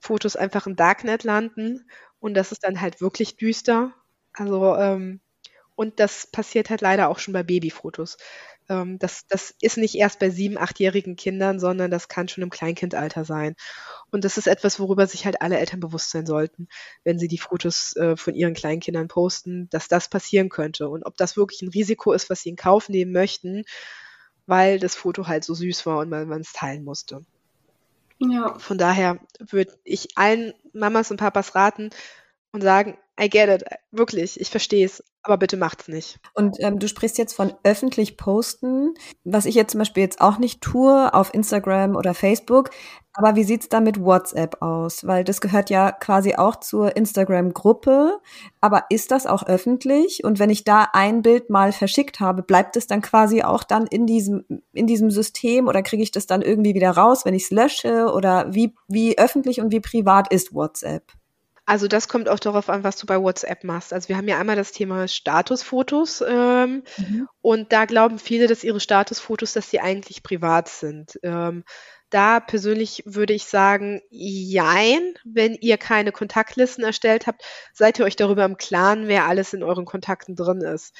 Fotos 0.00 0.36
einfach 0.36 0.66
im 0.66 0.76
Darknet 0.76 1.24
landen 1.24 1.88
und 2.20 2.34
das 2.34 2.52
ist 2.52 2.64
dann 2.64 2.80
halt 2.80 3.00
wirklich 3.00 3.36
düster. 3.36 3.94
Also 4.32 4.76
ähm, 4.76 5.20
und 5.76 5.98
das 6.00 6.26
passiert 6.30 6.70
halt 6.70 6.82
leider 6.82 7.08
auch 7.08 7.18
schon 7.18 7.34
bei 7.34 7.42
Babyfotos. 7.42 8.16
Ähm, 8.68 8.98
das, 8.98 9.26
das 9.26 9.54
ist 9.60 9.76
nicht 9.76 9.94
erst 9.94 10.18
bei 10.18 10.30
sieben, 10.30 10.58
achtjährigen 10.58 11.16
Kindern, 11.16 11.60
sondern 11.60 11.90
das 11.90 12.08
kann 12.08 12.28
schon 12.28 12.42
im 12.42 12.50
Kleinkindalter 12.50 13.24
sein. 13.24 13.56
Und 14.10 14.24
das 14.24 14.38
ist 14.38 14.46
etwas, 14.46 14.80
worüber 14.80 15.06
sich 15.06 15.24
halt 15.24 15.42
alle 15.42 15.58
Eltern 15.58 15.80
bewusst 15.80 16.10
sein 16.10 16.26
sollten, 16.26 16.68
wenn 17.02 17.18
sie 17.18 17.28
die 17.28 17.38
Fotos 17.38 17.96
äh, 17.96 18.16
von 18.16 18.34
ihren 18.34 18.54
Kleinkindern 18.54 19.08
posten, 19.08 19.68
dass 19.70 19.88
das 19.88 20.08
passieren 20.08 20.48
könnte. 20.48 20.88
Und 20.88 21.04
ob 21.04 21.16
das 21.16 21.36
wirklich 21.36 21.62
ein 21.62 21.68
Risiko 21.68 22.12
ist, 22.12 22.30
was 22.30 22.42
sie 22.42 22.50
in 22.50 22.56
Kauf 22.56 22.88
nehmen 22.88 23.12
möchten, 23.12 23.64
weil 24.46 24.78
das 24.78 24.94
Foto 24.94 25.26
halt 25.26 25.44
so 25.44 25.54
süß 25.54 25.86
war 25.86 25.98
und 25.98 26.10
man 26.10 26.40
es 26.40 26.52
teilen 26.52 26.84
musste. 26.84 27.24
Ja. 28.18 28.58
Von 28.58 28.78
daher 28.78 29.18
würde 29.38 29.76
ich 29.84 30.16
allen 30.16 30.52
Mamas 30.72 31.10
und 31.10 31.16
Papas 31.16 31.54
raten 31.54 31.90
und 32.54 32.62
sagen, 32.62 32.96
I 33.20 33.28
get 33.28 33.48
it, 33.48 33.64
wirklich, 33.92 34.40
ich 34.40 34.50
verstehe 34.50 34.86
es, 34.86 35.02
aber 35.22 35.36
bitte 35.38 35.56
macht's 35.56 35.88
nicht. 35.88 36.18
Und 36.34 36.56
ähm, 36.60 36.78
du 36.78 36.88
sprichst 36.88 37.16
jetzt 37.16 37.34
von 37.34 37.54
öffentlich 37.62 38.16
posten, 38.16 38.94
was 39.22 39.46
ich 39.46 39.54
jetzt 39.54 39.72
zum 39.72 39.78
Beispiel 39.78 40.02
jetzt 40.02 40.20
auch 40.20 40.38
nicht 40.38 40.60
tue 40.60 41.12
auf 41.14 41.32
Instagram 41.32 41.94
oder 41.94 42.14
Facebook. 42.14 42.70
Aber 43.12 43.36
wie 43.36 43.44
sieht's 43.44 43.68
da 43.68 43.80
mit 43.80 44.00
WhatsApp 44.00 44.60
aus? 44.60 45.06
Weil 45.06 45.22
das 45.22 45.40
gehört 45.40 45.70
ja 45.70 45.92
quasi 45.92 46.34
auch 46.34 46.56
zur 46.56 46.96
Instagram-Gruppe. 46.96 48.18
Aber 48.60 48.86
ist 48.90 49.12
das 49.12 49.26
auch 49.26 49.46
öffentlich? 49.46 50.24
Und 50.24 50.40
wenn 50.40 50.50
ich 50.50 50.64
da 50.64 50.88
ein 50.92 51.22
Bild 51.22 51.50
mal 51.50 51.70
verschickt 51.70 52.18
habe, 52.18 52.42
bleibt 52.42 52.76
es 52.76 52.88
dann 52.88 53.00
quasi 53.00 53.42
auch 53.42 53.62
dann 53.62 53.86
in 53.86 54.06
diesem, 54.06 54.44
in 54.72 54.88
diesem 54.88 55.12
System 55.12 55.68
oder 55.68 55.82
kriege 55.82 56.02
ich 56.02 56.10
das 56.10 56.26
dann 56.26 56.42
irgendwie 56.42 56.74
wieder 56.74 56.90
raus, 56.90 57.24
wenn 57.24 57.34
ich 57.34 57.44
es 57.44 57.50
lösche? 57.52 58.12
Oder 58.12 58.52
wie, 58.52 58.74
wie 58.88 59.16
öffentlich 59.16 59.60
und 59.60 59.70
wie 59.70 59.80
privat 59.80 60.32
ist 60.32 60.52
WhatsApp? 60.52 61.12
Also 61.66 61.88
das 61.88 62.08
kommt 62.08 62.28
auch 62.28 62.38
darauf 62.38 62.68
an, 62.68 62.84
was 62.84 62.96
du 62.96 63.06
bei 63.06 63.18
WhatsApp 63.20 63.64
machst. 63.64 63.92
Also 63.92 64.08
wir 64.08 64.16
haben 64.16 64.28
ja 64.28 64.38
einmal 64.38 64.56
das 64.56 64.72
Thema 64.72 65.08
Statusfotos 65.08 66.22
ähm, 66.26 66.82
mhm. 66.98 67.28
und 67.40 67.72
da 67.72 67.86
glauben 67.86 68.18
viele, 68.18 68.46
dass 68.46 68.64
ihre 68.64 68.80
Statusfotos, 68.80 69.54
dass 69.54 69.70
sie 69.70 69.80
eigentlich 69.80 70.22
privat 70.22 70.68
sind. 70.68 71.18
Ähm, 71.22 71.64
da 72.10 72.38
persönlich 72.38 73.02
würde 73.06 73.32
ich 73.32 73.46
sagen, 73.46 74.02
jein, 74.10 75.14
wenn 75.24 75.54
ihr 75.54 75.78
keine 75.78 76.12
Kontaktlisten 76.12 76.84
erstellt 76.84 77.26
habt, 77.26 77.42
seid 77.72 77.98
ihr 77.98 78.04
euch 78.04 78.14
darüber 78.14 78.44
im 78.44 78.56
Klaren, 78.56 79.08
wer 79.08 79.24
alles 79.26 79.52
in 79.54 79.62
euren 79.62 79.84
Kontakten 79.84 80.36
drin 80.36 80.60
ist. 80.60 80.94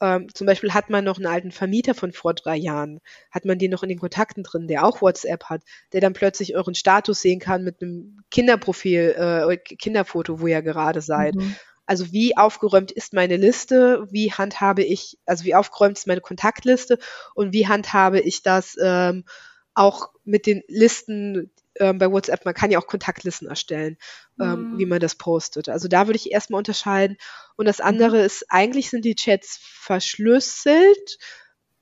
Ähm, 0.00 0.32
zum 0.32 0.46
Beispiel 0.46 0.74
hat 0.74 0.90
man 0.90 1.04
noch 1.04 1.16
einen 1.16 1.26
alten 1.26 1.50
Vermieter 1.50 1.94
von 1.94 2.12
vor 2.12 2.34
drei 2.34 2.56
Jahren, 2.56 3.00
hat 3.30 3.44
man 3.44 3.58
den 3.58 3.70
noch 3.70 3.82
in 3.82 3.88
den 3.88 3.98
Kontakten 3.98 4.42
drin, 4.42 4.68
der 4.68 4.84
auch 4.84 5.02
WhatsApp 5.02 5.44
hat, 5.44 5.62
der 5.92 6.00
dann 6.00 6.12
plötzlich 6.12 6.54
euren 6.54 6.74
Status 6.74 7.20
sehen 7.20 7.40
kann 7.40 7.64
mit 7.64 7.82
einem 7.82 8.20
Kinderprofil, 8.30 9.14
äh, 9.18 9.56
Kinderfoto, 9.56 10.40
wo 10.40 10.46
ihr 10.46 10.62
gerade 10.62 11.00
seid. 11.00 11.34
Mhm. 11.34 11.56
Also 11.86 12.12
wie 12.12 12.36
aufgeräumt 12.36 12.92
ist 12.92 13.14
meine 13.14 13.38
Liste, 13.38 14.06
wie 14.10 14.30
handhabe 14.30 14.84
ich, 14.84 15.18
also 15.24 15.44
wie 15.44 15.54
aufgeräumt 15.54 15.96
ist 15.96 16.06
meine 16.06 16.20
Kontaktliste 16.20 16.98
und 17.34 17.54
wie 17.54 17.66
handhabe 17.66 18.20
ich 18.20 18.42
das 18.42 18.76
ähm, 18.80 19.24
auch 19.72 20.10
mit 20.24 20.44
den 20.46 20.62
Listen, 20.68 21.50
ähm, 21.78 21.98
bei 21.98 22.10
WhatsApp, 22.10 22.44
man 22.44 22.54
kann 22.54 22.70
ja 22.70 22.78
auch 22.78 22.86
Kontaktlisten 22.86 23.48
erstellen, 23.48 23.96
ähm, 24.40 24.72
mhm. 24.72 24.78
wie 24.78 24.86
man 24.86 25.00
das 25.00 25.14
postet. 25.14 25.68
Also 25.68 25.88
da 25.88 26.06
würde 26.06 26.16
ich 26.16 26.30
erstmal 26.30 26.58
unterscheiden. 26.58 27.16
Und 27.56 27.66
das 27.66 27.78
mhm. 27.78 27.86
andere 27.86 28.20
ist, 28.22 28.46
eigentlich 28.48 28.90
sind 28.90 29.04
die 29.04 29.14
Chats 29.14 29.58
verschlüsselt, 29.62 31.18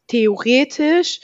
theoretisch. 0.06 1.20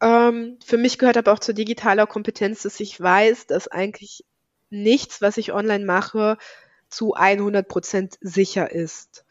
Ähm, 0.00 0.58
für 0.64 0.76
mich 0.76 0.98
gehört 0.98 1.16
aber 1.16 1.32
auch 1.32 1.38
zur 1.38 1.54
digitaler 1.54 2.06
Kompetenz, 2.06 2.62
dass 2.62 2.80
ich 2.80 3.00
weiß, 3.00 3.46
dass 3.46 3.68
eigentlich 3.68 4.24
nichts, 4.70 5.20
was 5.20 5.36
ich 5.36 5.52
online 5.52 5.84
mache, 5.84 6.38
zu 6.88 7.14
100 7.14 7.68
Prozent 7.68 8.18
sicher 8.20 8.70
ist. 8.70 9.24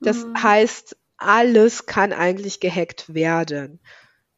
Das 0.00 0.24
mhm. 0.24 0.42
heißt, 0.42 0.96
alles 1.16 1.86
kann 1.86 2.12
eigentlich 2.12 2.60
gehackt 2.60 3.12
werden. 3.12 3.80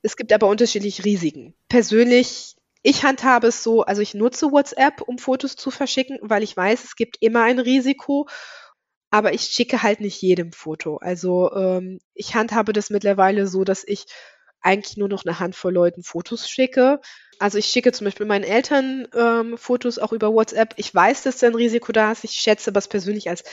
Es 0.03 0.17
gibt 0.17 0.33
aber 0.33 0.49
unterschiedliche 0.49 1.05
Risiken. 1.05 1.55
Persönlich 1.69 2.57
ich 2.83 3.05
handhabe 3.05 3.49
es 3.49 3.63
so, 3.63 3.83
also 3.83 4.03
ich 4.03 4.15
nutze 4.15 4.51
WhatsApp, 4.53 5.03
um 5.03 5.19
Fotos 5.19 5.57
zu 5.57 5.71
verschicken, 5.71 6.19
weil 6.23 6.43
ich 6.43 6.57
weiß, 6.57 6.85
es 6.85 6.97
gibt 6.97 7.19
immer 7.21 7.43
ein 7.45 7.59
Risiko. 7.59 8.29
aber 9.11 9.35
ich 9.35 9.43
schicke 9.43 9.83
halt 9.83 10.01
nicht 10.01 10.23
jedem 10.23 10.53
Foto. 10.53 10.97
Also 10.97 11.53
ähm, 11.55 12.01
ich 12.15 12.35
handhabe 12.35 12.73
das 12.73 12.91
mittlerweile 12.91 13.47
so, 13.47 13.63
dass 13.63 13.85
ich 13.87 14.07
eigentlich 14.63 14.97
nur 14.97 15.09
noch 15.09 15.25
eine 15.25 15.39
Handvoll 15.39 15.73
Leuten 15.75 16.03
Fotos 16.03 16.49
schicke. 16.49 17.01
Also 17.39 17.59
ich 17.59 17.67
schicke 17.67 17.93
zum 17.93 18.07
Beispiel 18.07 18.27
meinen 18.27 18.45
Eltern 18.45 19.07
ähm, 19.15 19.59
Fotos 19.59 19.99
auch 19.99 20.13
über 20.13 20.33
WhatsApp. 20.33 20.75
Ich 20.79 20.95
weiß, 20.95 21.25
dass 21.25 21.39
da 21.39 21.49
ein 21.49 21.55
Risiko 21.55 21.93
da 21.93 22.13
ist. 22.13 22.25
Ich 22.25 22.33
schätze 22.33 22.73
das 22.73 22.89
persönlich 22.89 23.29
als 23.29 23.45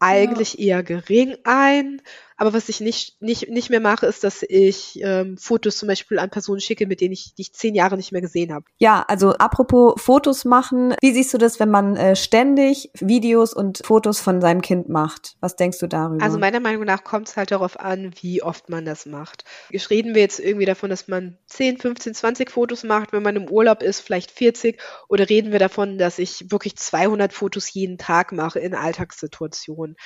eigentlich 0.00 0.54
ja. 0.54 0.78
eher 0.78 0.82
gering 0.82 1.36
ein. 1.44 2.02
Aber 2.36 2.52
was 2.52 2.68
ich 2.68 2.80
nicht, 2.80 3.20
nicht, 3.20 3.48
nicht 3.48 3.70
mehr 3.70 3.80
mache, 3.80 4.06
ist, 4.06 4.24
dass 4.24 4.42
ich 4.42 5.00
ähm, 5.02 5.36
Fotos 5.38 5.76
zum 5.76 5.88
Beispiel 5.88 6.18
an 6.18 6.30
Personen 6.30 6.60
schicke, 6.60 6.86
mit 6.86 7.00
denen 7.00 7.12
ich, 7.12 7.34
die 7.34 7.42
ich 7.42 7.52
zehn 7.52 7.74
Jahre 7.74 7.96
nicht 7.96 8.12
mehr 8.12 8.20
gesehen 8.20 8.52
habe. 8.52 8.64
Ja, 8.78 9.04
also 9.06 9.32
apropos 9.34 10.00
Fotos 10.00 10.44
machen, 10.44 10.94
wie 11.00 11.12
siehst 11.12 11.32
du 11.34 11.38
das, 11.38 11.60
wenn 11.60 11.70
man 11.70 11.96
äh, 11.96 12.16
ständig 12.16 12.90
Videos 12.98 13.54
und 13.54 13.82
Fotos 13.84 14.20
von 14.20 14.40
seinem 14.40 14.62
Kind 14.62 14.88
macht? 14.88 15.36
Was 15.40 15.56
denkst 15.56 15.78
du 15.78 15.86
darüber? 15.86 16.24
Also 16.24 16.38
meiner 16.38 16.60
Meinung 16.60 16.84
nach 16.84 17.04
kommt 17.04 17.28
es 17.28 17.36
halt 17.36 17.50
darauf 17.50 17.78
an, 17.78 18.12
wie 18.20 18.42
oft 18.42 18.68
man 18.68 18.84
das 18.84 19.06
macht. 19.06 19.44
Reden 19.90 20.14
wir 20.14 20.22
jetzt 20.22 20.40
irgendwie 20.40 20.66
davon, 20.66 20.90
dass 20.90 21.08
man 21.08 21.38
10, 21.46 21.78
15, 21.78 22.14
20 22.14 22.50
Fotos 22.50 22.84
macht, 22.84 23.12
wenn 23.12 23.22
man 23.22 23.36
im 23.36 23.48
Urlaub 23.48 23.82
ist, 23.82 24.00
vielleicht 24.00 24.30
40? 24.30 24.80
Oder 25.08 25.28
reden 25.28 25.52
wir 25.52 25.58
davon, 25.58 25.98
dass 25.98 26.18
ich 26.18 26.50
wirklich 26.50 26.76
200 26.76 27.32
Fotos 27.32 27.72
jeden 27.72 27.98
Tag 27.98 28.32
mache 28.32 28.58
in 28.58 28.74
Alltagssituationen? 28.74 29.96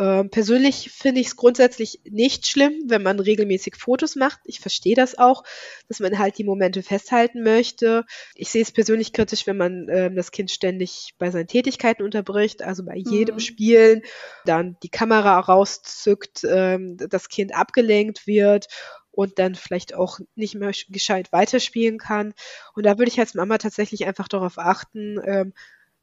Ähm, 0.00 0.30
persönlich 0.30 0.92
finde 0.92 1.20
ich 1.20 1.28
es 1.28 1.36
grundsätzlich 1.36 2.00
nicht 2.04 2.46
schlimm, 2.46 2.84
wenn 2.86 3.02
man 3.02 3.18
regelmäßig 3.18 3.74
Fotos 3.76 4.14
macht. 4.14 4.38
Ich 4.44 4.60
verstehe 4.60 4.94
das 4.94 5.18
auch, 5.18 5.42
dass 5.88 5.98
man 5.98 6.18
halt 6.18 6.38
die 6.38 6.44
Momente 6.44 6.84
festhalten 6.84 7.42
möchte. 7.42 8.04
Ich 8.36 8.50
sehe 8.50 8.62
es 8.62 8.70
persönlich 8.70 9.12
kritisch, 9.12 9.48
wenn 9.48 9.56
man 9.56 9.88
äh, 9.88 10.14
das 10.14 10.30
Kind 10.30 10.52
ständig 10.52 11.14
bei 11.18 11.32
seinen 11.32 11.48
Tätigkeiten 11.48 12.04
unterbricht, 12.04 12.62
also 12.62 12.84
bei 12.84 12.94
jedem 12.94 13.36
mhm. 13.36 13.40
Spielen, 13.40 14.02
dann 14.44 14.76
die 14.84 14.88
Kamera 14.88 15.40
rauszückt, 15.40 16.44
ähm, 16.44 16.96
das 16.96 17.28
Kind 17.28 17.52
abgelenkt 17.54 18.28
wird 18.28 18.68
und 19.10 19.40
dann 19.40 19.56
vielleicht 19.56 19.94
auch 19.94 20.20
nicht 20.36 20.54
mehr 20.54 20.70
gescheit 20.90 21.32
weiterspielen 21.32 21.98
kann. 21.98 22.34
Und 22.76 22.86
da 22.86 22.98
würde 22.98 23.10
ich 23.10 23.18
als 23.18 23.34
Mama 23.34 23.58
tatsächlich 23.58 24.06
einfach 24.06 24.28
darauf 24.28 24.58
achten, 24.58 25.20
ähm, 25.24 25.54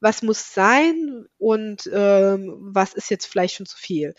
was 0.05 0.21
muss 0.21 0.53
sein 0.53 1.25
und 1.39 1.89
ähm, 1.91 2.57
was 2.59 2.93
ist 2.93 3.09
jetzt 3.09 3.25
vielleicht 3.25 3.55
schon 3.55 3.65
zu 3.65 3.75
viel. 3.75 4.13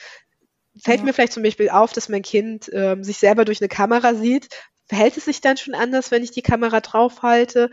Fällt 0.83 0.99
ja. 0.99 1.05
mir 1.05 1.13
vielleicht 1.13 1.33
zum 1.33 1.45
Beispiel 1.45 1.71
auf, 1.71 1.93
dass 1.93 2.09
mein 2.09 2.23
Kind 2.23 2.69
ähm, 2.73 3.05
sich 3.05 3.19
selber 3.19 3.45
durch 3.45 3.61
eine 3.61 3.69
Kamera 3.69 4.15
sieht, 4.17 4.49
verhält 4.87 5.17
es 5.17 5.27
sich 5.27 5.41
dann 5.41 5.57
schon 5.57 5.75
anders, 5.75 6.11
wenn 6.11 6.25
ich 6.25 6.33
die 6.33 6.43
Kamera 6.43 6.81
draufhalte? 6.81 7.71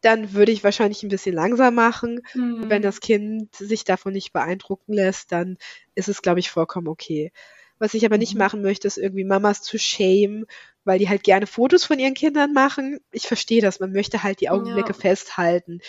Dann 0.00 0.32
würde 0.32 0.52
ich 0.52 0.62
wahrscheinlich 0.62 1.02
ein 1.02 1.08
bisschen 1.08 1.34
langsam 1.34 1.74
machen. 1.74 2.20
Mhm. 2.34 2.70
Wenn 2.70 2.82
das 2.82 3.00
Kind 3.00 3.52
sich 3.56 3.82
davon 3.82 4.12
nicht 4.12 4.32
beeindrucken 4.32 4.92
lässt, 4.92 5.32
dann 5.32 5.58
ist 5.96 6.08
es, 6.08 6.22
glaube 6.22 6.38
ich, 6.38 6.52
vollkommen 6.52 6.86
okay. 6.86 7.32
Was 7.80 7.94
ich 7.94 8.06
aber 8.06 8.16
nicht 8.16 8.34
mhm. 8.34 8.38
machen 8.38 8.62
möchte, 8.62 8.86
ist 8.86 8.96
irgendwie 8.96 9.24
Mamas 9.24 9.62
zu 9.62 9.76
shame, 9.76 10.46
weil 10.84 11.00
die 11.00 11.08
halt 11.08 11.24
gerne 11.24 11.48
Fotos 11.48 11.84
von 11.84 11.98
ihren 11.98 12.14
Kindern 12.14 12.52
machen. 12.52 13.00
Ich 13.10 13.26
verstehe 13.26 13.60
das, 13.60 13.80
man 13.80 13.90
möchte 13.90 14.22
halt 14.22 14.40
die 14.40 14.50
Augenblicke 14.50 14.92
ja. 14.92 14.98
festhalten. 14.98 15.80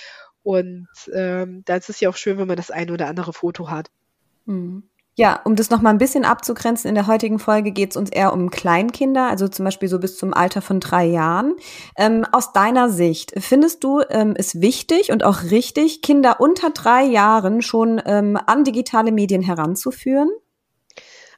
Und 0.47 0.87
ähm, 1.13 1.63
da 1.65 1.75
ist 1.75 1.89
es 1.89 1.99
ja 1.99 2.07
auch 2.07 2.15
schön, 2.15 2.37
wenn 2.37 2.47
man 2.47 2.55
das 2.55 2.71
eine 2.71 2.93
oder 2.93 3.07
andere 3.07 3.33
Foto 3.33 3.69
hat. 3.69 3.89
Mhm. 4.45 4.83
Ja, 5.13 5.41
um 5.43 5.57
das 5.57 5.69
nochmal 5.69 5.93
ein 5.93 5.97
bisschen 5.97 6.23
abzugrenzen, 6.23 6.87
in 6.87 6.95
der 6.95 7.07
heutigen 7.07 7.37
Folge 7.37 7.71
geht 7.71 7.89
es 7.89 7.97
uns 7.97 8.09
eher 8.09 8.31
um 8.31 8.49
Kleinkinder, 8.49 9.27
also 9.27 9.49
zum 9.49 9.65
Beispiel 9.65 9.89
so 9.89 9.99
bis 9.99 10.17
zum 10.17 10.33
Alter 10.33 10.61
von 10.61 10.79
drei 10.79 11.03
Jahren. 11.03 11.57
Ähm, 11.97 12.25
aus 12.31 12.53
deiner 12.53 12.89
Sicht, 12.89 13.33
findest 13.37 13.83
du 13.83 14.01
ähm, 14.09 14.35
es 14.37 14.61
wichtig 14.61 15.11
und 15.11 15.25
auch 15.25 15.43
richtig, 15.51 16.01
Kinder 16.01 16.39
unter 16.39 16.69
drei 16.69 17.03
Jahren 17.03 17.61
schon 17.61 18.01
ähm, 18.05 18.39
an 18.45 18.63
digitale 18.63 19.11
Medien 19.11 19.41
heranzuführen? 19.41 20.29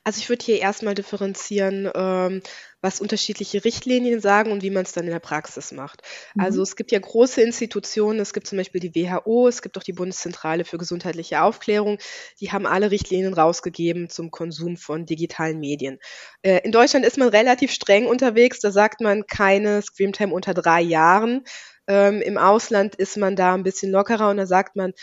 Also 0.03 0.19
ich 0.19 0.29
würde 0.29 0.45
hier 0.45 0.59
erstmal 0.59 0.93
differenzieren, 0.93 1.89
ähm, 1.95 2.41
was 2.81 3.01
unterschiedliche 3.01 3.65
Richtlinien 3.65 4.21
sagen 4.21 4.51
und 4.51 4.63
wie 4.63 4.69
man 4.69 4.83
es 4.83 4.93
dann 4.93 5.05
in 5.05 5.11
der 5.11 5.19
Praxis 5.19 5.71
macht. 5.71 6.01
Mhm. 6.35 6.43
Also 6.43 6.61
es 6.61 6.75
gibt 6.75 6.91
ja 6.91 6.99
große 6.99 7.41
Institutionen, 7.41 8.19
es 8.19 8.33
gibt 8.33 8.47
zum 8.47 8.57
Beispiel 8.57 8.81
die 8.81 8.95
WHO, 8.95 9.47
es 9.47 9.61
gibt 9.61 9.77
auch 9.77 9.83
die 9.83 9.93
Bundeszentrale 9.93 10.65
für 10.65 10.77
gesundheitliche 10.77 11.41
Aufklärung, 11.41 11.97
die 12.39 12.51
haben 12.51 12.65
alle 12.65 12.91
Richtlinien 12.91 13.33
rausgegeben 13.33 14.09
zum 14.09 14.31
Konsum 14.31 14.77
von 14.77 15.05
digitalen 15.05 15.59
Medien. 15.59 15.99
Äh, 16.41 16.61
in 16.63 16.71
Deutschland 16.71 17.05
ist 17.05 17.17
man 17.17 17.29
relativ 17.29 17.71
streng 17.71 18.07
unterwegs, 18.07 18.59
da 18.59 18.71
sagt 18.71 19.01
man 19.01 19.27
keine 19.27 19.81
Screamtime 19.81 20.33
unter 20.33 20.53
drei 20.53 20.81
Jahren. 20.81 21.43
Ähm, 21.87 22.21
Im 22.21 22.37
Ausland 22.37 22.95
ist 22.95 23.17
man 23.17 23.35
da 23.35 23.55
ein 23.55 23.63
bisschen 23.63 23.91
lockerer 23.91 24.29
und 24.29 24.37
da 24.37 24.45
sagt 24.45 24.75
man, 24.75 24.93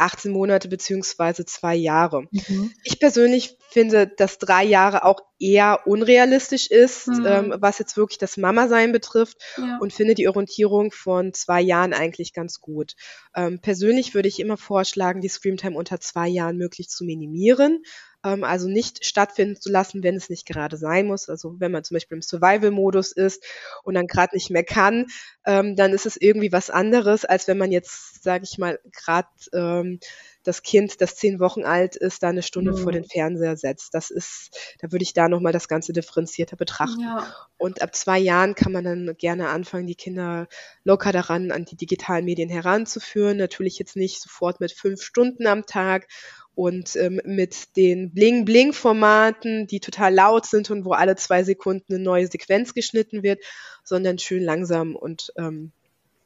18 0.00 0.32
Monate 0.32 0.68
beziehungsweise 0.68 1.44
zwei 1.44 1.74
Jahre. 1.74 2.22
Mhm. 2.30 2.72
Ich 2.84 2.98
persönlich 2.98 3.56
finde, 3.70 4.06
dass 4.06 4.38
drei 4.38 4.64
Jahre 4.64 5.04
auch 5.04 5.20
eher 5.38 5.86
unrealistisch 5.86 6.66
ist, 6.68 7.08
mhm. 7.08 7.26
ähm, 7.26 7.54
was 7.58 7.78
jetzt 7.78 7.96
wirklich 7.96 8.18
das 8.18 8.36
Mama-Sein 8.36 8.92
betrifft 8.92 9.38
ja. 9.56 9.78
und 9.80 9.92
finde 9.92 10.14
die 10.14 10.28
Orientierung 10.28 10.92
von 10.92 11.32
zwei 11.32 11.60
Jahren 11.60 11.92
eigentlich 11.92 12.32
ganz 12.32 12.60
gut. 12.60 12.94
Ähm, 13.34 13.60
persönlich 13.60 14.14
würde 14.14 14.28
ich 14.28 14.40
immer 14.40 14.56
vorschlagen, 14.56 15.20
die 15.20 15.28
Screamtime 15.28 15.76
unter 15.76 16.00
zwei 16.00 16.28
Jahren 16.28 16.56
möglich 16.56 16.88
zu 16.88 17.04
minimieren 17.04 17.82
ähm, 18.24 18.44
also 18.44 18.68
nicht 18.68 19.04
stattfinden 19.04 19.60
zu 19.60 19.70
lassen, 19.70 20.02
wenn 20.02 20.16
es 20.16 20.28
nicht 20.28 20.46
gerade 20.46 20.76
sein 20.76 21.06
muss. 21.06 21.28
Also 21.28 21.54
wenn 21.58 21.72
man 21.72 21.84
zum 21.84 21.94
Beispiel 21.94 22.16
im 22.16 22.22
Survival-Modus 22.22 23.12
ist 23.12 23.44
und 23.84 23.94
dann 23.94 24.06
gerade 24.06 24.34
nicht 24.34 24.50
mehr 24.50 24.64
kann, 24.64 25.06
ähm, 25.46 25.76
dann 25.76 25.92
ist 25.92 26.06
es 26.06 26.16
irgendwie 26.16 26.52
was 26.52 26.70
anderes, 26.70 27.24
als 27.24 27.48
wenn 27.48 27.58
man 27.58 27.72
jetzt, 27.72 28.22
sage 28.22 28.44
ich 28.44 28.58
mal, 28.58 28.78
gerade 28.92 29.28
ähm, 29.52 30.00
das 30.42 30.62
Kind, 30.62 31.00
das 31.00 31.16
zehn 31.16 31.38
Wochen 31.38 31.64
alt 31.64 31.96
ist, 31.96 32.22
da 32.22 32.28
eine 32.28 32.42
Stunde 32.42 32.72
mhm. 32.72 32.78
vor 32.78 32.92
den 32.92 33.04
Fernseher 33.04 33.56
setzt. 33.56 33.94
Das 33.94 34.10
ist, 34.10 34.76
da 34.80 34.90
würde 34.90 35.02
ich 35.02 35.12
da 35.12 35.28
nochmal 35.28 35.52
das 35.52 35.68
Ganze 35.68 35.92
differenzierter 35.92 36.56
betrachten. 36.56 37.00
Ja. 37.00 37.26
Und 37.58 37.82
ab 37.82 37.94
zwei 37.94 38.18
Jahren 38.18 38.54
kann 38.54 38.72
man 38.72 38.84
dann 38.84 39.14
gerne 39.18 39.48
anfangen, 39.48 39.86
die 39.86 39.94
Kinder 39.94 40.48
locker 40.84 41.12
daran, 41.12 41.50
an 41.50 41.66
die 41.66 41.76
digitalen 41.76 42.24
Medien 42.24 42.48
heranzuführen. 42.48 43.36
Natürlich 43.36 43.78
jetzt 43.78 43.96
nicht 43.96 44.22
sofort 44.22 44.60
mit 44.60 44.72
fünf 44.72 45.02
Stunden 45.02 45.46
am 45.46 45.66
Tag 45.66 46.06
und 46.54 46.96
ähm, 46.96 47.20
mit 47.24 47.76
den 47.76 48.12
Bling-Bling-Formaten, 48.12 49.66
die 49.66 49.80
total 49.80 50.14
laut 50.14 50.46
sind 50.46 50.70
und 50.70 50.84
wo 50.84 50.92
alle 50.92 51.16
zwei 51.16 51.42
Sekunden 51.42 51.94
eine 51.94 52.02
neue 52.02 52.26
Sequenz 52.26 52.74
geschnitten 52.74 53.22
wird, 53.22 53.42
sondern 53.84 54.18
schön 54.18 54.42
langsam 54.42 54.94
und, 54.96 55.32
ähm, 55.36 55.72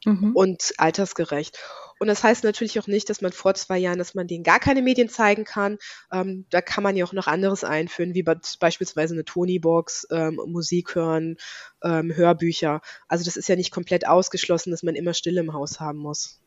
mhm. 0.04 0.33
und 0.35 0.73
altersgerecht. 0.78 1.59
Und 2.00 2.09
das 2.09 2.25
heißt 2.25 2.45
natürlich 2.45 2.78
auch 2.81 2.87
nicht, 2.87 3.09
dass 3.09 3.21
man 3.21 3.33
vor 3.33 3.54
zwei 3.54 3.78
Jahren, 3.78 3.99
dass 3.99 4.14
man 4.14 4.26
denen 4.26 4.43
gar 4.43 4.59
keine 4.59 4.83
Medien 4.83 5.09
zeigen 5.09 5.45
kann. 5.45 5.78
Ähm, 6.12 6.47
da 6.50 6.61
kann 6.61 6.83
man 6.83 6.97
ja 6.97 7.04
auch 7.04 7.12
noch 7.12 7.28
anderes 7.28 7.62
einführen, 7.62 8.14
wie 8.14 8.25
beispielsweise 8.25 9.14
eine 9.14 9.25
Tony-Box, 9.25 10.09
ähm, 10.11 10.40
Musik 10.47 10.95
hören, 10.97 11.37
ähm, 11.83 12.14
Hörbücher. 12.14 12.81
Also 13.09 13.25
das 13.25 13.37
ist 13.37 13.49
ja 13.49 13.57
nicht 13.57 13.71
komplett 13.71 14.07
ausgeschlossen, 14.07 14.71
dass 14.71 14.83
man 14.83 14.97
immer 14.97 15.14
Stille 15.14 15.40
im 15.40 15.52
Haus 15.52 15.81
haben 15.81 15.99
muss. 15.99 16.40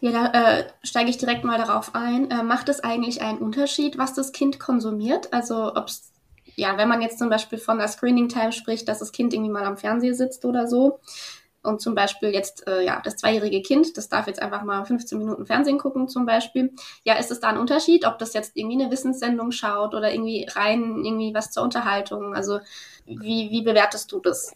Ja, 0.00 0.10
da 0.12 0.58
äh, 0.58 0.64
steige 0.82 1.10
ich 1.10 1.18
direkt 1.18 1.44
mal 1.44 1.58
darauf 1.58 1.94
ein. 1.94 2.30
Äh, 2.30 2.42
macht 2.42 2.68
es 2.68 2.80
eigentlich 2.80 3.22
einen 3.22 3.38
Unterschied, 3.38 3.98
was 3.98 4.14
das 4.14 4.32
Kind 4.32 4.60
konsumiert? 4.60 5.32
Also 5.32 5.74
ob 5.74 5.88
es, 5.88 6.12
ja, 6.54 6.76
wenn 6.76 6.88
man 6.88 7.00
jetzt 7.02 7.18
zum 7.18 7.30
Beispiel 7.30 7.58
von 7.58 7.78
der 7.78 7.88
Screening 7.88 8.28
Time 8.28 8.52
spricht, 8.52 8.88
dass 8.88 8.98
das 8.98 9.12
Kind 9.12 9.32
irgendwie 9.32 9.50
mal 9.50 9.64
am 9.64 9.76
Fernseher 9.78 10.14
sitzt 10.14 10.44
oder 10.44 10.66
so 10.66 11.00
und 11.62 11.80
zum 11.80 11.94
Beispiel 11.94 12.30
jetzt, 12.30 12.66
äh, 12.68 12.84
ja, 12.84 13.00
das 13.04 13.16
zweijährige 13.16 13.62
Kind, 13.62 13.96
das 13.96 14.08
darf 14.08 14.26
jetzt 14.28 14.40
einfach 14.40 14.62
mal 14.62 14.84
15 14.84 15.18
Minuten 15.18 15.46
Fernsehen 15.46 15.78
gucken 15.78 16.08
zum 16.08 16.26
Beispiel. 16.26 16.72
Ja, 17.04 17.14
ist 17.14 17.30
es 17.30 17.40
da 17.40 17.48
ein 17.48 17.58
Unterschied, 17.58 18.06
ob 18.06 18.18
das 18.18 18.34
jetzt 18.34 18.52
irgendwie 18.56 18.80
eine 18.80 18.92
Wissenssendung 18.92 19.50
schaut 19.50 19.94
oder 19.94 20.12
irgendwie 20.12 20.46
rein 20.50 21.04
irgendwie 21.04 21.34
was 21.34 21.50
zur 21.50 21.64
Unterhaltung? 21.64 22.34
Also 22.34 22.60
wie, 23.06 23.50
wie 23.50 23.62
bewertest 23.62 24.12
du 24.12 24.20
das? 24.20 24.52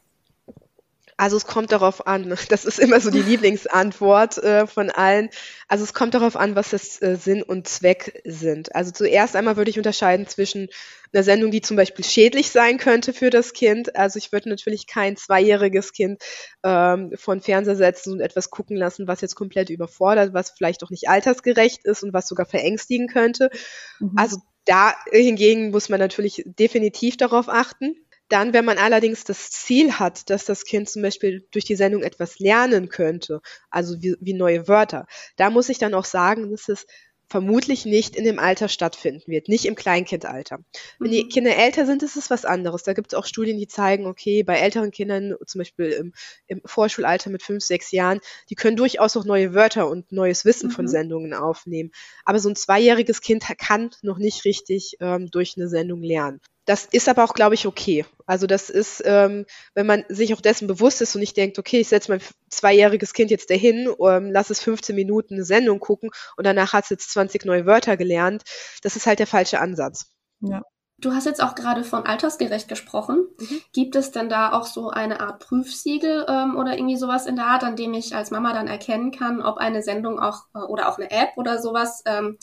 Also 1.20 1.36
es 1.36 1.46
kommt 1.46 1.70
darauf 1.70 2.06
an. 2.06 2.34
Das 2.48 2.64
ist 2.64 2.78
immer 2.78 2.98
so 3.00 3.10
die 3.10 3.20
Lieblingsantwort 3.20 4.38
äh, 4.38 4.66
von 4.66 4.90
allen. 4.90 5.28
Also 5.68 5.84
es 5.84 5.92
kommt 5.92 6.14
darauf 6.14 6.34
an, 6.34 6.56
was 6.56 6.70
das 6.70 7.00
äh, 7.02 7.16
Sinn 7.16 7.42
und 7.42 7.68
Zweck 7.68 8.22
sind. 8.24 8.74
Also 8.74 8.90
zuerst 8.90 9.36
einmal 9.36 9.56
würde 9.58 9.70
ich 9.70 9.76
unterscheiden 9.76 10.26
zwischen 10.26 10.68
einer 11.12 11.22
Sendung, 11.22 11.50
die 11.50 11.60
zum 11.60 11.76
Beispiel 11.76 12.04
schädlich 12.04 12.50
sein 12.50 12.78
könnte 12.78 13.12
für 13.12 13.28
das 13.28 13.52
Kind. 13.52 13.96
Also 13.96 14.16
ich 14.16 14.32
würde 14.32 14.48
natürlich 14.48 14.86
kein 14.86 15.16
zweijähriges 15.16 15.92
Kind 15.92 16.22
ähm, 16.62 17.12
von 17.16 17.42
Fernseher 17.42 17.76
setzen 17.76 18.14
und 18.14 18.20
etwas 18.20 18.48
gucken 18.48 18.76
lassen, 18.76 19.06
was 19.06 19.20
jetzt 19.20 19.34
komplett 19.34 19.68
überfordert, 19.68 20.32
was 20.32 20.52
vielleicht 20.56 20.82
auch 20.82 20.90
nicht 20.90 21.10
altersgerecht 21.10 21.84
ist 21.84 22.02
und 22.02 22.14
was 22.14 22.28
sogar 22.28 22.46
verängstigen 22.46 23.08
könnte. 23.08 23.50
Mhm. 23.98 24.12
Also 24.16 24.38
da 24.64 24.94
hingegen 25.10 25.70
muss 25.70 25.90
man 25.90 26.00
natürlich 26.00 26.44
definitiv 26.46 27.18
darauf 27.18 27.48
achten. 27.48 27.94
Dann, 28.30 28.54
wenn 28.54 28.64
man 28.64 28.78
allerdings 28.78 29.24
das 29.24 29.50
Ziel 29.50 29.98
hat, 29.98 30.30
dass 30.30 30.46
das 30.46 30.64
Kind 30.64 30.88
zum 30.88 31.02
Beispiel 31.02 31.46
durch 31.50 31.66
die 31.66 31.76
Sendung 31.76 32.02
etwas 32.02 32.38
lernen 32.38 32.88
könnte, 32.88 33.42
also 33.70 34.00
wie, 34.00 34.16
wie 34.20 34.34
neue 34.34 34.68
Wörter, 34.68 35.06
da 35.36 35.50
muss 35.50 35.68
ich 35.68 35.78
dann 35.78 35.94
auch 35.94 36.04
sagen, 36.06 36.50
dass 36.50 36.68
es 36.68 36.86
vermutlich 37.30 37.84
nicht 37.86 38.16
in 38.16 38.24
dem 38.24 38.40
Alter 38.40 38.68
stattfinden 38.68 39.22
wird, 39.26 39.48
nicht 39.48 39.64
im 39.64 39.76
Kleinkindalter. 39.76 40.58
Wenn 40.98 41.12
die 41.12 41.24
mhm. 41.24 41.28
Kinder 41.28 41.56
älter 41.56 41.86
sind, 41.86 42.02
ist 42.02 42.16
es 42.16 42.28
was 42.28 42.44
anderes. 42.44 42.82
Da 42.82 42.92
gibt 42.92 43.12
es 43.12 43.18
auch 43.18 43.24
Studien, 43.24 43.56
die 43.56 43.68
zeigen, 43.68 44.06
okay, 44.06 44.42
bei 44.42 44.58
älteren 44.58 44.90
Kindern, 44.90 45.36
zum 45.46 45.60
Beispiel 45.60 45.90
im, 45.90 46.12
im, 46.48 46.60
Vorschulalter 46.64 47.30
mit 47.30 47.44
fünf, 47.44 47.62
sechs 47.62 47.92
Jahren, 47.92 48.18
die 48.50 48.56
können 48.56 48.76
durchaus 48.76 49.16
auch 49.16 49.24
neue 49.24 49.54
Wörter 49.54 49.88
und 49.88 50.10
neues 50.10 50.44
Wissen 50.44 50.70
mhm. 50.70 50.72
von 50.72 50.88
Sendungen 50.88 51.32
aufnehmen. 51.32 51.92
Aber 52.24 52.40
so 52.40 52.48
ein 52.48 52.56
zweijähriges 52.56 53.20
Kind 53.20 53.44
kann 53.58 53.90
noch 54.02 54.18
nicht 54.18 54.44
richtig 54.44 54.96
ähm, 55.00 55.30
durch 55.30 55.54
eine 55.56 55.68
Sendung 55.68 56.02
lernen. 56.02 56.40
Das 56.66 56.84
ist 56.84 57.08
aber 57.08 57.24
auch, 57.24 57.34
glaube 57.34 57.54
ich, 57.54 57.66
okay. 57.66 58.04
Also 58.26 58.46
das 58.46 58.70
ist, 58.70 59.02
ähm, 59.04 59.46
wenn 59.74 59.86
man 59.86 60.04
sich 60.08 60.34
auch 60.34 60.40
dessen 60.40 60.68
bewusst 60.68 61.00
ist 61.00 61.14
und 61.14 61.20
nicht 61.20 61.36
denkt, 61.36 61.58
okay, 61.58 61.80
ich 61.80 61.88
setze 61.88 62.10
mein 62.12 62.20
zweijähriges 62.48 63.12
Kind 63.12 63.30
jetzt 63.30 63.50
dahin, 63.50 63.92
ähm, 64.00 64.30
lass 64.30 64.50
es 64.50 64.60
15 64.60 64.94
Minuten 64.94 65.34
eine 65.34 65.44
Sendung 65.44 65.80
gucken 65.80 66.10
und 66.36 66.46
danach 66.46 66.72
hat 66.72 66.84
es 66.84 66.90
jetzt 66.90 67.10
20 67.12 67.44
neue 67.44 67.66
Wörter 67.66 67.96
gelernt, 67.96 68.42
das 68.82 68.96
ist 68.96 69.06
halt 69.06 69.18
der 69.18 69.26
falsche 69.26 69.60
Ansatz. 69.60 70.06
Ja. 70.40 70.62
Du 71.00 71.14
hast 71.14 71.24
jetzt 71.24 71.42
auch 71.42 71.54
gerade 71.54 71.82
von 71.82 72.04
altersgerecht 72.04 72.68
gesprochen. 72.68 73.26
Mhm. 73.38 73.62
Gibt 73.72 73.96
es 73.96 74.10
denn 74.10 74.28
da 74.28 74.52
auch 74.52 74.66
so 74.66 74.90
eine 74.90 75.20
Art 75.20 75.40
Prüfsiegel 75.40 76.26
ähm, 76.28 76.56
oder 76.56 76.74
irgendwie 76.74 76.96
sowas 76.96 77.26
in 77.26 77.36
der 77.36 77.46
Art, 77.46 77.64
an 77.64 77.76
dem 77.76 77.94
ich 77.94 78.14
als 78.14 78.30
Mama 78.30 78.52
dann 78.52 78.68
erkennen 78.68 79.10
kann, 79.10 79.40
ob 79.40 79.56
eine 79.56 79.82
Sendung 79.82 80.20
auch 80.20 80.44
äh, 80.54 80.58
oder 80.58 80.88
auch 80.88 80.98
eine 80.98 81.10
App 81.10 81.30
oder 81.36 81.60
sowas 81.60 82.02
ähm, 82.04 82.36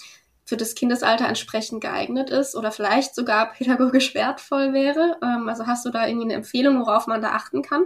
für 0.47 0.57
das 0.57 0.75
Kindesalter 0.75 1.27
entsprechend 1.27 1.81
geeignet 1.81 2.29
ist 2.29 2.55
oder 2.55 2.71
vielleicht 2.71 3.13
sogar 3.13 3.51
pädagogisch 3.57 4.15
wertvoll 4.15 4.73
wäre? 4.73 5.17
Ähm, 5.21 5.47
also 5.49 5.67
hast 5.67 5.85
du 5.85 5.89
da 5.91 6.07
irgendwie 6.07 6.25
eine 6.25 6.35
Empfehlung, 6.35 6.79
worauf 6.79 7.05
man 7.05 7.21
da 7.21 7.31
achten 7.31 7.61
kann? 7.61 7.85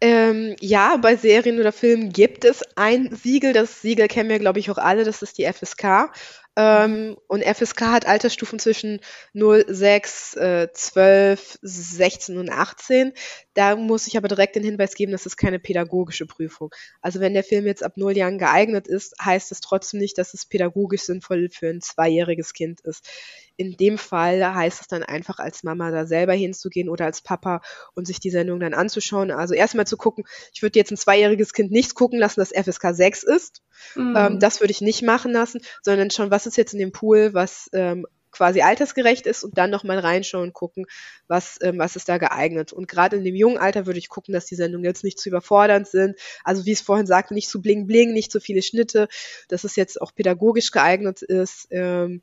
Ähm, 0.00 0.56
ja, 0.60 0.96
bei 0.96 1.16
Serien 1.16 1.58
oder 1.58 1.72
Filmen 1.72 2.10
gibt 2.12 2.44
es 2.44 2.62
ein 2.76 3.14
Siegel. 3.14 3.52
Das 3.52 3.80
Siegel 3.80 4.08
kennen 4.08 4.28
wir, 4.28 4.38
glaube 4.38 4.58
ich, 4.58 4.70
auch 4.70 4.78
alle. 4.78 5.04
Das 5.04 5.22
ist 5.22 5.38
die 5.38 5.50
FSK. 5.50 6.10
Ähm, 6.56 7.16
und 7.28 7.44
FSK 7.44 7.82
hat 7.82 8.06
Altersstufen 8.06 8.58
zwischen 8.58 9.00
0, 9.34 9.64
6, 9.68 10.36
äh, 10.36 10.68
12, 10.72 11.58
16 11.62 12.38
und 12.38 12.50
18. 12.50 13.12
Da 13.56 13.74
muss 13.74 14.06
ich 14.06 14.16
aber 14.16 14.28
direkt 14.28 14.54
den 14.54 14.62
Hinweis 14.62 14.94
geben, 14.94 15.12
das 15.12 15.26
ist 15.26 15.36
keine 15.36 15.58
pädagogische 15.58 16.26
Prüfung. 16.26 16.70
Also 17.00 17.20
wenn 17.20 17.34
der 17.34 17.42
Film 17.42 17.66
jetzt 17.66 17.82
ab 17.82 17.96
0 17.96 18.16
Jahren 18.16 18.38
geeignet 18.38 18.86
ist, 18.86 19.14
heißt 19.20 19.50
es 19.50 19.60
trotzdem 19.60 19.98
nicht, 19.98 20.18
dass 20.18 20.34
es 20.34 20.46
pädagogisch 20.46 21.02
sinnvoll 21.02 21.48
für 21.50 21.68
ein 21.68 21.80
zweijähriges 21.80 22.52
Kind 22.52 22.82
ist 22.82 23.08
in 23.56 23.76
dem 23.76 23.98
Fall 23.98 24.54
heißt 24.54 24.82
es 24.82 24.86
dann 24.86 25.02
einfach 25.02 25.38
als 25.38 25.62
Mama 25.62 25.90
da 25.90 26.06
selber 26.06 26.34
hinzugehen 26.34 26.88
oder 26.88 27.06
als 27.06 27.22
Papa 27.22 27.62
und 27.94 28.06
sich 28.06 28.20
die 28.20 28.30
Sendung 28.30 28.60
dann 28.60 28.74
anzuschauen. 28.74 29.30
Also 29.30 29.54
erstmal 29.54 29.86
zu 29.86 29.96
gucken, 29.96 30.24
ich 30.52 30.62
würde 30.62 30.78
jetzt 30.78 30.90
ein 30.90 30.96
zweijähriges 30.96 31.52
Kind 31.52 31.72
nichts 31.72 31.94
gucken 31.94 32.18
lassen, 32.18 32.40
das 32.40 32.52
FSK 32.52 32.94
6 32.94 33.22
ist. 33.22 33.62
Mhm. 33.94 34.14
Ähm, 34.16 34.40
das 34.40 34.60
würde 34.60 34.72
ich 34.72 34.80
nicht 34.80 35.02
machen 35.02 35.32
lassen, 35.32 35.60
sondern 35.82 36.10
schon, 36.10 36.30
was 36.30 36.46
ist 36.46 36.56
jetzt 36.56 36.74
in 36.74 36.78
dem 36.78 36.92
Pool, 36.92 37.32
was 37.32 37.70
ähm, 37.72 38.06
quasi 38.36 38.60
altersgerecht 38.60 39.26
ist 39.26 39.44
und 39.44 39.56
dann 39.56 39.70
nochmal 39.70 39.98
reinschauen 39.98 40.52
gucken, 40.52 40.86
was, 41.26 41.58
ähm, 41.62 41.78
was 41.78 41.96
ist 41.96 42.08
da 42.08 42.18
geeignet. 42.18 42.72
Und 42.72 42.86
gerade 42.86 43.16
in 43.16 43.24
dem 43.24 43.34
jungen 43.34 43.58
Alter 43.58 43.86
würde 43.86 43.98
ich 43.98 44.08
gucken, 44.08 44.34
dass 44.34 44.44
die 44.46 44.56
Sendungen 44.56 44.84
jetzt 44.84 45.04
nicht 45.04 45.18
zu 45.18 45.30
überfordernd 45.30 45.88
sind. 45.88 46.16
Also 46.44 46.66
wie 46.66 46.72
es 46.72 46.82
vorhin 46.82 47.06
sagte, 47.06 47.34
nicht 47.34 47.48
zu 47.48 47.62
bling 47.62 47.86
bling, 47.86 48.12
nicht 48.12 48.30
zu 48.30 48.40
viele 48.40 48.62
Schnitte, 48.62 49.08
dass 49.48 49.64
es 49.64 49.76
jetzt 49.76 50.00
auch 50.00 50.14
pädagogisch 50.14 50.70
geeignet 50.70 51.22
ist. 51.22 51.68
Ähm, 51.70 52.22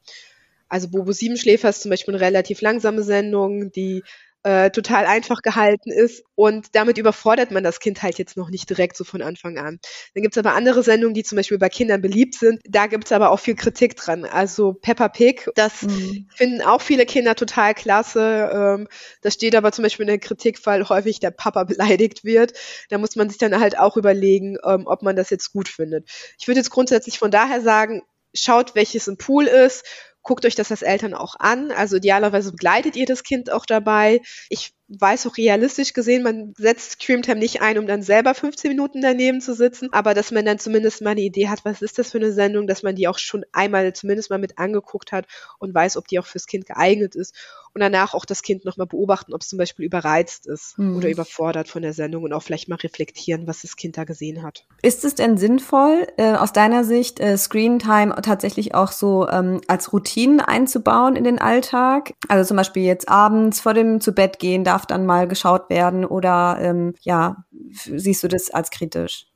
also 0.70 0.90
Bobo 0.90 1.12
Siebenschläfer 1.12 1.70
ist 1.70 1.82
zum 1.82 1.90
Beispiel 1.92 2.14
eine 2.16 2.24
relativ 2.24 2.62
langsame 2.62 3.04
Sendung, 3.04 3.72
die 3.72 4.04
äh, 4.44 4.70
total 4.72 5.06
einfach 5.06 5.42
gehalten 5.42 5.92
ist 5.92 6.24
und 6.36 6.76
damit 6.76 6.98
überfordert 6.98 7.52
man 7.52 7.64
das 7.64 7.80
Kind 7.80 8.04
halt 8.04 8.18
jetzt 8.18 8.36
noch 8.36 8.50
nicht 8.50 8.70
direkt 8.70 8.98
so 8.98 9.04
von 9.04 9.22
Anfang 9.22 9.58
an. 9.58 9.80
Dann 10.14 10.24
gibt's 10.24 10.38
aber 10.38 10.54
andere 10.54 10.84
Sendungen, 10.84 11.14
die 11.14 11.24
zum 11.24 11.38
Beispiel 11.38 11.58
bei 11.58 11.70
Kindern 11.70 12.02
beliebt 12.02 12.36
sind. 12.36 12.62
Da 12.68 12.88
gibt's 12.88 13.12
aber 13.12 13.32
auch 13.32 13.40
viel 13.40 13.56
Kritik 13.56 13.96
dran. 13.96 14.26
Also 14.26 14.74
Peppa 14.74 15.08
Pig, 15.08 15.50
das 15.56 15.84
mhm. 15.84 16.28
finden 16.36 16.62
auch 16.62 16.82
viele 16.82 17.06
Kinder 17.06 17.36
total 17.36 17.74
klasse. 17.74 18.50
Ähm, 18.54 18.88
da 19.22 19.32
steht 19.32 19.56
aber 19.56 19.72
zum 19.72 19.84
Beispiel 19.84 20.04
in 20.04 20.08
der 20.08 20.20
Kritik, 20.20 20.60
weil 20.66 20.88
häufig 20.90 21.20
der 21.20 21.32
Papa 21.32 21.64
beleidigt 21.64 22.24
wird. 22.24 22.54
Da 22.90 22.98
muss 22.98 23.16
man 23.16 23.30
sich 23.30 23.38
dann 23.38 23.60
halt 23.60 23.80
auch 23.80 23.98
überlegen, 23.98 24.58
ähm, 24.66 24.88
ob 24.88 25.04
man 25.04 25.16
das 25.16 25.30
jetzt 25.30 25.54
gut 25.54 25.70
findet. 25.70 26.10
Ich 26.38 26.48
würde 26.48 26.60
jetzt 26.60 26.70
grundsätzlich 26.70 27.18
von 27.18 27.32
daher 27.32 27.62
sagen, 27.62 28.02
schaut, 28.34 28.76
welches 28.76 29.08
im 29.08 29.18
Pool 29.18 29.46
ist 29.46 29.86
guckt 30.24 30.46
euch 30.46 30.56
das 30.56 30.72
als 30.72 30.82
Eltern 30.82 31.14
auch 31.14 31.36
an. 31.38 31.72
Also 31.72 31.98
idealerweise 31.98 32.52
begleitet 32.52 32.96
ihr 32.96 33.06
das 33.06 33.24
Kind 33.24 33.52
auch 33.52 33.66
dabei. 33.66 34.22
Ich 34.50 34.74
weiß 34.88 35.28
auch 35.28 35.38
realistisch 35.38 35.94
gesehen, 35.94 36.24
man 36.24 36.54
setzt 36.58 36.94
Screamtime 36.94 37.40
nicht 37.40 37.62
ein, 37.62 37.78
um 37.78 37.88
dann 37.88 38.02
selber 38.02 38.34
15 38.34 38.70
Minuten 38.70 39.02
daneben 39.02 39.42
zu 39.42 39.54
sitzen, 39.54 39.90
aber 39.92 40.14
dass 40.14 40.32
man 40.32 40.46
dann 40.46 40.60
zumindest 40.60 41.02
mal 41.02 41.12
eine 41.12 41.22
Idee 41.22 41.50
hat, 41.50 41.66
was 41.66 41.82
ist 41.82 42.00
das 42.00 42.12
für 42.12 42.18
eine 42.18 42.32
Sendung, 42.32 42.68
dass 42.68 42.84
man 42.84 42.96
die 42.96 43.08
auch 43.08 43.18
schon 43.18 43.44
einmal 43.52 43.94
zumindest 43.94 44.30
mal 44.30 44.40
mit 44.40 44.58
angeguckt 44.58 45.12
hat 45.12 45.26
und 45.60 45.74
weiß, 45.74 45.98
ob 45.98 46.08
die 46.08 46.20
auch 46.20 46.26
fürs 46.26 46.48
Kind 46.48 46.66
geeignet 46.66 47.16
ist 47.16 47.36
und 47.74 47.82
danach 47.82 48.14
auch 48.14 48.26
das 48.26 48.42
Kind 48.42 48.66
nochmal 48.66 48.88
beobachten, 48.88 49.34
ob 49.34 49.42
es 49.42 49.48
zum 49.48 49.58
Beispiel 49.58 49.86
überreizt 49.86 50.46
ist 50.46 50.78
mhm. 50.78 50.98
oder 50.98 51.10
überfordert 51.10 51.68
von 51.68 51.82
der 51.82 51.94
Sendung 51.94 52.24
und 52.24 52.34
auch 52.34 52.44
vielleicht 52.44 52.70
mal 52.70 52.76
reflektieren, 52.76 53.48
was 53.48 53.62
das 53.62 53.76
Kind 53.76 53.98
da 53.98 54.04
gesehen 54.04 54.44
hat. 54.44 54.66
Ist 54.82 55.04
es 55.04 55.16
denn 55.16 55.38
sinnvoll, 55.38 56.08
äh, 56.18 56.34
aus 56.34 56.54
deiner 56.54 56.84
Sicht, 56.84 57.20
äh, 57.20 57.38
Screentime 57.38 58.16
tatsächlich 58.22 58.76
auch 58.76 58.92
so 58.92 59.28
ähm, 59.28 59.62
als 59.68 59.92
Routinen 59.92 60.40
einzubauen 60.40 61.16
in 61.16 61.24
den 61.24 61.40
Alltag? 61.40 62.14
Also 62.28 62.48
zum 62.48 62.58
Beispiel 62.58 62.84
jetzt 62.84 63.10
abends 63.10 63.60
vor 63.60 63.74
dem 63.74 64.02
zu 64.02 64.14
Bett 64.14 64.40
gehen 64.40 64.64
darf 64.64 64.86
dann 64.86 65.06
mal 65.06 65.28
geschaut 65.28 65.70
werden 65.70 66.06
oder 66.06 66.58
ähm, 66.62 66.94
ja, 67.02 67.46
siehst 67.72 68.24
du 68.24 68.28
das 68.28 68.52
als 68.52 68.70
kritisch? 68.70 69.33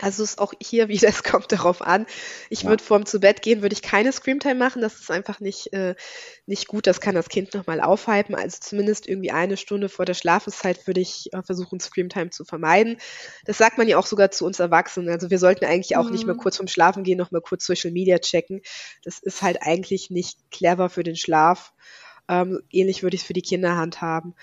Also 0.00 0.22
es 0.22 0.30
ist 0.30 0.38
auch 0.38 0.52
hier 0.60 0.88
wieder, 0.88 1.08
es 1.08 1.22
kommt 1.22 1.52
darauf 1.52 1.82
an. 1.82 2.06
Ich 2.50 2.62
ja. 2.62 2.68
würde 2.68 2.82
vorm 2.82 3.06
zu 3.06 3.20
Bett 3.20 3.42
gehen, 3.42 3.62
würde 3.62 3.74
ich 3.74 3.82
keine 3.82 4.12
Screamtime 4.12 4.54
machen. 4.54 4.82
Das 4.82 4.94
ist 5.00 5.10
einfach 5.10 5.40
nicht, 5.40 5.72
äh, 5.72 5.94
nicht 6.46 6.68
gut. 6.68 6.86
Das 6.86 7.00
kann 7.00 7.14
das 7.14 7.28
Kind 7.28 7.54
nochmal 7.54 7.80
aufhypen. 7.80 8.34
Also 8.34 8.58
zumindest 8.60 9.08
irgendwie 9.08 9.30
eine 9.30 9.56
Stunde 9.56 9.88
vor 9.88 10.04
der 10.04 10.14
Schlafenszeit 10.14 10.86
würde 10.86 11.00
ich 11.00 11.32
äh, 11.32 11.42
versuchen, 11.42 11.80
Screamtime 11.80 12.30
zu 12.30 12.44
vermeiden. 12.44 12.98
Das 13.44 13.58
sagt 13.58 13.78
man 13.78 13.88
ja 13.88 13.98
auch 13.98 14.06
sogar 14.06 14.30
zu 14.30 14.44
uns 14.44 14.58
Erwachsenen. 14.58 15.10
Also 15.10 15.30
wir 15.30 15.38
sollten 15.38 15.64
eigentlich 15.64 15.96
auch 15.96 16.06
mhm. 16.06 16.12
nicht 16.12 16.26
mal 16.26 16.36
kurz 16.36 16.56
vorm 16.56 16.68
Schlafen 16.68 17.04
gehen, 17.04 17.18
nochmal 17.18 17.42
kurz 17.42 17.66
Social 17.66 17.90
Media 17.90 18.18
checken. 18.18 18.60
Das 19.04 19.18
ist 19.18 19.42
halt 19.42 19.58
eigentlich 19.62 20.10
nicht 20.10 20.38
clever 20.50 20.88
für 20.90 21.02
den 21.02 21.16
Schlaf. 21.16 21.72
Ähm, 22.28 22.62
ähnlich 22.70 23.02
würde 23.02 23.16
ich 23.16 23.22
es 23.22 23.26
für 23.26 23.34
die 23.34 23.42
Kinder 23.42 23.76
handhaben 23.76 24.34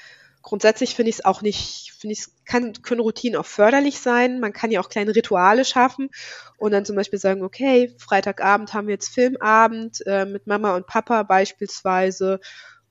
grundsätzlich 0.41 0.95
finde 0.95 1.09
ich 1.09 1.17
es 1.17 1.25
auch 1.25 1.41
nicht, 1.41 1.93
finde 1.99 2.13
ich, 2.13 2.25
kann, 2.45 2.73
können 2.81 3.01
Routinen 3.01 3.39
auch 3.39 3.45
förderlich 3.45 3.99
sein. 3.99 4.39
Man 4.39 4.53
kann 4.53 4.71
ja 4.71 4.79
auch 4.79 4.89
kleine 4.89 5.15
Rituale 5.15 5.65
schaffen 5.65 6.09
und 6.57 6.71
dann 6.71 6.85
zum 6.85 6.95
Beispiel 6.95 7.19
sagen, 7.19 7.43
okay, 7.43 7.93
Freitagabend 7.97 8.73
haben 8.73 8.87
wir 8.87 8.93
jetzt 8.93 9.13
Filmabend 9.13 10.05
äh, 10.05 10.25
mit 10.25 10.47
Mama 10.47 10.75
und 10.75 10.87
Papa 10.87 11.23
beispielsweise 11.23 12.39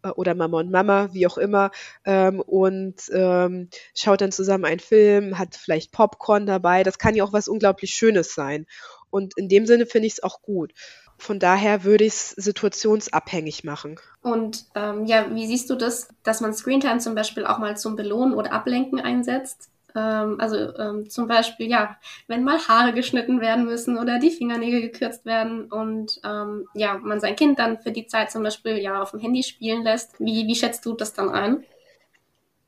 äh, 0.02 0.08
oder 0.08 0.34
Mama 0.34 0.60
und 0.60 0.70
Mama, 0.70 1.10
wie 1.12 1.26
auch 1.26 1.38
immer, 1.38 1.70
ähm, 2.04 2.40
und 2.40 3.02
ähm, 3.12 3.68
schaut 3.94 4.20
dann 4.20 4.32
zusammen 4.32 4.64
einen 4.64 4.80
Film, 4.80 5.38
hat 5.38 5.56
vielleicht 5.56 5.92
Popcorn 5.92 6.46
dabei. 6.46 6.82
Das 6.82 6.98
kann 6.98 7.14
ja 7.14 7.24
auch 7.24 7.32
was 7.32 7.48
unglaublich 7.48 7.94
Schönes 7.94 8.34
sein. 8.34 8.66
Und 9.10 9.36
in 9.36 9.48
dem 9.48 9.66
Sinne 9.66 9.86
finde 9.86 10.06
ich 10.06 10.14
es 10.14 10.22
auch 10.22 10.40
gut. 10.40 10.72
Von 11.20 11.38
daher 11.38 11.84
würde 11.84 12.04
ich 12.04 12.14
es 12.14 12.30
situationsabhängig 12.30 13.62
machen. 13.62 14.00
Und 14.22 14.64
ähm, 14.74 15.04
ja, 15.04 15.26
wie 15.34 15.46
siehst 15.46 15.68
du 15.68 15.74
das, 15.74 16.08
dass 16.22 16.40
man 16.40 16.54
Screentime 16.54 16.98
zum 16.98 17.14
Beispiel 17.14 17.44
auch 17.44 17.58
mal 17.58 17.76
zum 17.76 17.94
Belohnen 17.94 18.32
oder 18.32 18.52
Ablenken 18.52 18.98
einsetzt? 18.98 19.68
Ähm, 19.94 20.40
also 20.40 20.56
ähm, 20.76 21.10
zum 21.10 21.28
Beispiel, 21.28 21.68
ja, 21.68 21.98
wenn 22.26 22.42
mal 22.42 22.58
Haare 22.66 22.94
geschnitten 22.94 23.42
werden 23.42 23.66
müssen 23.66 23.98
oder 23.98 24.18
die 24.18 24.30
Fingernägel 24.30 24.80
gekürzt 24.80 25.26
werden 25.26 25.70
und 25.70 26.20
ähm, 26.24 26.66
ja, 26.72 26.96
man 26.96 27.20
sein 27.20 27.36
Kind 27.36 27.58
dann 27.58 27.78
für 27.82 27.92
die 27.92 28.06
Zeit 28.06 28.30
zum 28.30 28.42
Beispiel 28.42 28.78
ja 28.78 29.02
auf 29.02 29.10
dem 29.10 29.20
Handy 29.20 29.42
spielen 29.42 29.82
lässt. 29.82 30.18
Wie, 30.20 30.46
wie 30.46 30.56
schätzt 30.56 30.86
du 30.86 30.94
das 30.94 31.12
dann 31.12 31.28
ein? 31.28 31.64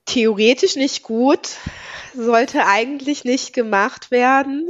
Theoretisch 0.04 0.76
nicht 0.76 1.04
gut, 1.04 1.56
sollte 2.14 2.66
eigentlich 2.66 3.24
nicht 3.24 3.54
gemacht 3.54 4.10
werden. 4.10 4.68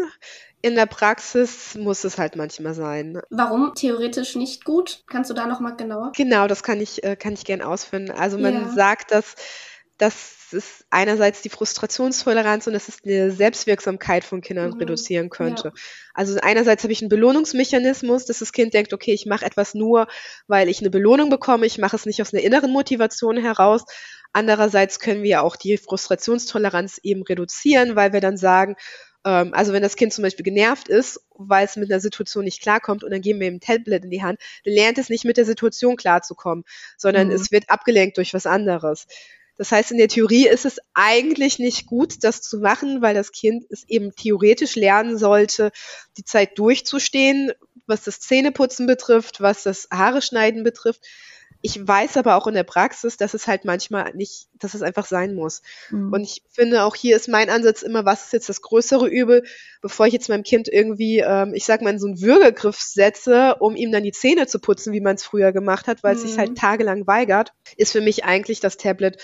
In 0.63 0.77
der 0.77 0.87
Praxis 0.87 1.75
muss 1.75 2.05
es 2.05 2.19
halt 2.19 2.37
manchmal 2.37 2.75
sein. 2.75 3.21
Warum 3.31 3.75
theoretisch 3.75 4.37
nicht 4.37 4.65
gut? 4.65 5.03
Kannst 5.09 5.29
du 5.29 5.35
da 5.35 5.47
noch 5.47 5.61
mal 5.61 5.73
genauer? 5.73 6.13
Genau, 6.17 6.47
das 6.47 6.63
kann 6.63 6.81
ich 6.81 7.03
äh, 7.03 7.17
kann 7.17 7.35
ich 7.35 7.45
gern 7.45 7.63
ausführen. 7.63 8.11
Also 8.11 8.39
man 8.39 8.55
ja. 8.55 8.69
sagt, 8.71 9.11
dass 9.11 9.35
dass 9.99 10.53
es 10.53 10.85
einerseits 10.91 11.43
die 11.43 11.49
Frustrationstoleranz 11.49 12.67
und 12.67 12.73
dass 12.73 12.89
es 12.89 12.99
eine 13.05 13.31
Selbstwirksamkeit 13.31 14.25
von 14.25 14.41
Kindern 14.41 14.73
mhm. 14.73 14.79
reduzieren 14.79 15.31
könnte. 15.31 15.69
Ja. 15.69 15.83
Also 16.15 16.39
einerseits 16.43 16.83
habe 16.83 16.93
ich 16.93 17.03
einen 17.03 17.09
Belohnungsmechanismus, 17.09 18.25
dass 18.27 18.41
das 18.41 18.53
Kind 18.53 18.75
denkt, 18.75 18.93
okay, 18.93 19.13
ich 19.13 19.27
mache 19.27 19.45
etwas 19.45 19.75
nur, 19.75 20.09
weil 20.49 20.69
ich 20.69 20.81
eine 20.81 20.91
Belohnung 20.91 21.31
bekomme, 21.31 21.67
ich 21.67 21.79
mache 21.79 21.97
es 21.97 22.07
nicht 22.07 22.21
aus 22.21 22.35
einer 22.35 22.43
inneren 22.43 22.73
Motivation 22.73 23.37
heraus. 23.37 23.85
Andererseits 24.33 24.99
können 24.99 25.23
wir 25.23 25.43
auch 25.43 25.57
die 25.57 25.77
Frustrationstoleranz 25.77 26.99
eben 27.03 27.23
reduzieren, 27.23 27.97
weil 27.97 28.13
wir 28.13 28.21
dann 28.21 28.37
sagen, 28.37 28.77
ähm, 29.25 29.55
also 29.55 29.73
wenn 29.73 29.83
das 29.83 29.97
Kind 29.97 30.13
zum 30.13 30.23
Beispiel 30.23 30.45
genervt 30.45 30.89
ist, 30.89 31.21
weil 31.37 31.65
es 31.65 31.77
mit 31.77 31.91
einer 31.91 32.01
Situation 32.01 32.45
nicht 32.45 32.63
klarkommt 32.63 33.05
und 33.05 33.11
dann 33.11 33.21
geben 33.21 33.41
wir 33.41 33.49
ihm 33.49 33.57
ein 33.57 33.61
Tablet 33.61 34.05
in 34.05 34.11
die 34.11 34.23
Hand, 34.23 34.41
dann 34.65 34.75
lernt 34.75 34.99
es 34.99 35.09
nicht 35.09 35.25
mit 35.25 35.37
der 35.37 35.45
Situation 35.45 35.97
klarzukommen, 35.97 36.65
sondern 36.97 37.29
mhm. 37.29 37.35
es 37.35 37.53
wird 37.53 37.71
abgelenkt 37.71 38.17
durch 38.17 38.35
was 38.35 38.47
anderes. 38.47 39.07
Das 39.57 39.71
heißt, 39.71 39.91
in 39.93 39.99
der 39.99 40.09
Theorie 40.09 40.49
ist 40.49 40.65
es 40.65 40.79
eigentlich 40.95 41.59
nicht 41.59 41.87
gut, 41.87 42.25
das 42.25 42.41
zu 42.41 42.59
machen, 42.59 43.03
weil 43.03 43.15
das 43.15 43.33
Kind 43.33 43.65
es 43.71 43.85
eben 43.89 44.15
theoretisch 44.15 44.77
lernen 44.77 45.19
sollte, 45.19 45.71
die 46.17 46.25
Zeit 46.25 46.59
durchzustehen, 46.59 47.53
was 47.87 48.03
das 48.03 48.21
Zähneputzen 48.21 48.87
betrifft, 48.87 49.41
was 49.41 49.63
das 49.63 49.89
Haare 49.93 50.23
schneiden 50.23 50.65
betrifft. 50.65 51.07
Ich 51.65 51.87
weiß 51.87 52.17
aber 52.17 52.37
auch 52.37 52.49
in 52.49 52.55
der 52.55 52.65
Praxis, 52.65 53.17
dass 53.17 53.35
es 53.35 53.47
halt 53.47 53.65
manchmal 53.65 54.13
nicht, 54.15 54.49
dass 54.59 54.75
es 54.75 54.83
einfach 54.83 55.07
sein 55.07 55.35
muss. 55.35 55.63
Mhm. 55.91 56.13
Und 56.13 56.23
ich 56.25 56.43
finde, 56.51 56.83
auch 56.83 56.97
hier 56.97 57.15
ist 57.15 57.29
mein 57.29 57.49
Ansatz 57.51 57.83
immer, 57.83 58.05
was 58.05 58.25
ist 58.25 58.33
jetzt 58.33 58.49
das 58.49 58.63
größere 58.63 59.07
Übel, 59.09 59.45
bevor 59.81 60.07
ich 60.07 60.13
jetzt 60.13 60.29
meinem 60.29 60.43
Kind 60.43 60.69
irgendwie, 60.69 61.21
ähm, 61.21 61.55
ich 61.55 61.65
sag 61.65 61.81
mal, 61.81 61.91
in 61.91 62.01
so 62.01 62.09
einen 62.09 62.21
Würgegriff 62.21 62.81
setze, 62.81 63.57
um 63.61 63.77
ihm 63.77 63.93
dann 63.93 64.03
die 64.03 64.13
Zähne 64.13 64.49
zu 64.49 64.59
putzen, 64.59 64.93
wie 64.93 65.01
man 65.01 65.15
es 65.15 65.23
früher 65.23 65.53
gemacht 65.53 65.87
hat, 65.87 66.03
weil 66.03 66.15
mhm. 66.15 66.21
es 66.21 66.29
sich 66.29 66.39
halt 66.39 66.51
mhm. 66.51 66.57
tagelang 66.57 67.07
weigert, 67.07 67.53
ist 67.77 67.93
für 67.93 68.01
mich 68.01 68.25
eigentlich 68.25 68.59
das 68.59 68.77
Tablet 68.77 69.23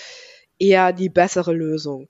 eher 0.57 0.93
die 0.93 1.09
bessere 1.09 1.53
Lösung. 1.53 2.07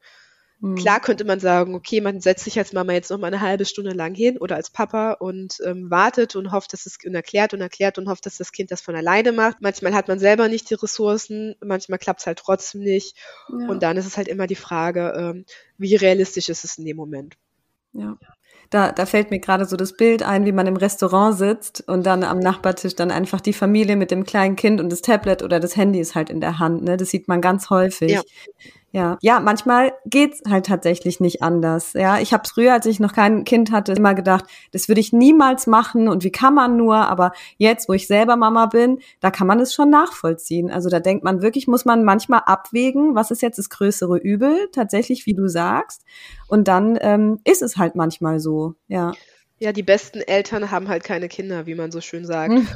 Mhm. 0.62 0.76
Klar 0.76 1.00
könnte 1.00 1.24
man 1.24 1.40
sagen, 1.40 1.74
okay, 1.74 2.02
man 2.02 2.20
setzt 2.20 2.44
sich 2.44 2.58
als 2.58 2.74
Mama 2.74 2.92
jetzt 2.94 3.10
noch 3.10 3.18
mal 3.18 3.28
eine 3.28 3.42
halbe 3.42 3.66
Stunde 3.66 3.92
lang 3.92 4.14
hin 4.14 4.38
oder 4.38 4.56
als 4.56 4.70
Papa 4.70 5.14
und 5.14 5.58
ähm, 5.66 5.90
wartet 5.90 6.36
und 6.36 6.52
hofft, 6.52 6.74
dass 6.74 6.86
es 6.86 6.98
und 7.06 7.16
erklärt 7.16 7.54
und 7.54 7.62
erklärt 7.62 7.98
und 7.98 8.10
hofft, 8.10 8.26
dass 8.26 8.38
das 8.38 8.52
Kind 8.52 8.72
das 8.72 8.82
von 8.82 8.96
alleine 8.96 9.32
macht. 9.32 9.58
Manchmal 9.62 9.94
hat 9.94 10.10
man 10.10 10.20
selber 10.20 10.50
nicht 10.50 10.70
die 10.70 10.76
Ressourcen, 10.76 11.56
manchmal 11.64 12.00
klappt 12.00 12.20
es 12.20 12.28
halt 12.28 12.40
trotzdem 12.40 12.82
nicht. 12.82 13.16
Ja. 13.48 13.70
Und 13.70 13.84
dann 13.84 13.96
ist 13.96 14.06
es 14.06 14.18
halt 14.18 14.28
immer 14.28 14.48
die 14.48 14.56
Frage, 14.56 15.14
ähm, 15.16 15.46
wie 15.78 15.96
realistisch 15.96 16.50
ist 16.50 16.66
es 16.66 16.78
in 16.78 16.86
dem 16.86 16.98
Moment. 16.98 17.36
Ja. 17.94 18.18
Da, 18.70 18.92
da 18.92 19.08
fällt 19.08 19.32
mir 19.32 19.40
gerade 19.40 19.66
so 19.66 19.78
das 19.78 19.98
Bild 19.98 20.22
ein, 20.22 20.46
wie 20.46 20.52
man 20.52 20.68
im 20.68 20.76
Restaurant 20.76 21.36
sitzt 21.38 21.88
und 21.88 22.06
dann 22.06 22.24
am 22.24 22.38
Nachbartisch 22.38 22.96
dann 22.96 23.10
einfach 23.10 23.42
die 23.42 23.54
Familie 23.54 23.96
mit 23.96 24.12
dem 24.12 24.26
kleinen 24.26 24.56
Kind 24.56 24.80
und 24.80 24.92
das 24.92 25.02
Tablet 25.02 25.42
oder 25.42 25.60
das 25.60 25.76
Handy 25.76 26.00
ist 26.00 26.14
halt 26.14 26.30
in 26.30 26.40
der 26.40 26.60
Hand. 26.60 26.84
Ne? 26.84 26.96
Das 26.96 27.10
sieht 27.10 27.28
man 27.28 27.42
ganz 27.42 27.72
häufig. 27.72 28.12
Ja. 28.12 28.22
Ja, 28.92 29.18
ja, 29.22 29.40
manchmal 29.40 29.94
geht's 30.06 30.42
halt 30.50 30.66
tatsächlich 30.66 31.20
nicht 31.20 31.44
anders. 31.44 31.94
Ja, 31.94 32.20
ich 32.20 32.34
habe 32.34 32.48
früher, 32.48 32.74
als 32.74 32.88
ich 32.88 33.00
noch 33.00 33.14
kein 33.14 33.44
Kind 33.44 33.72
hatte, 33.72 33.94
immer 33.94 34.16
gedacht, 34.16 34.46
das 34.72 34.88
würde 34.88 35.02
ich 35.02 35.14
niemals 35.14 35.68
machen 35.68 36.08
und 36.08 36.24
wie 36.24 36.32
kann 36.32 36.56
man 36.56 36.76
nur? 36.76 36.96
Aber 36.96 37.32
jetzt, 37.58 37.88
wo 37.88 37.94
ich 37.94 38.08
selber 38.08 38.36
Mama 38.36 38.66
bin, 38.66 39.00
da 39.20 39.30
kann 39.30 39.46
man 39.46 39.60
es 39.60 39.74
schon 39.74 39.92
nachvollziehen. 39.92 40.72
Also 40.72 40.90
da 40.90 41.00
denkt 41.00 41.24
man 41.24 41.44
wirklich, 41.44 41.68
muss 41.68 41.86
man 41.86 42.04
manchmal 42.04 42.42
abwägen, 42.46 43.14
was 43.14 43.30
ist 43.30 43.44
jetzt 43.44 43.60
das 43.60 43.70
größere 43.70 44.18
Übel, 44.18 44.70
tatsächlich, 44.72 45.28
wie 45.28 45.36
du 45.36 45.48
sagst. 45.48 46.04
Und 46.48 46.68
dann 46.68 46.98
ähm, 47.02 47.40
ist 47.44 47.62
es 47.62 47.78
halt 47.78 47.96
manchmal 47.96 48.40
so. 48.40 48.74
Ja. 48.88 49.12
Ja, 49.60 49.74
die 49.74 49.84
besten 49.84 50.22
Eltern 50.22 50.72
haben 50.72 50.88
halt 50.88 51.04
keine 51.04 51.28
Kinder, 51.28 51.66
wie 51.66 51.76
man 51.76 51.92
so 51.92 52.02
schön 52.02 52.26
sagt. 52.26 52.54
Hm. 52.54 52.68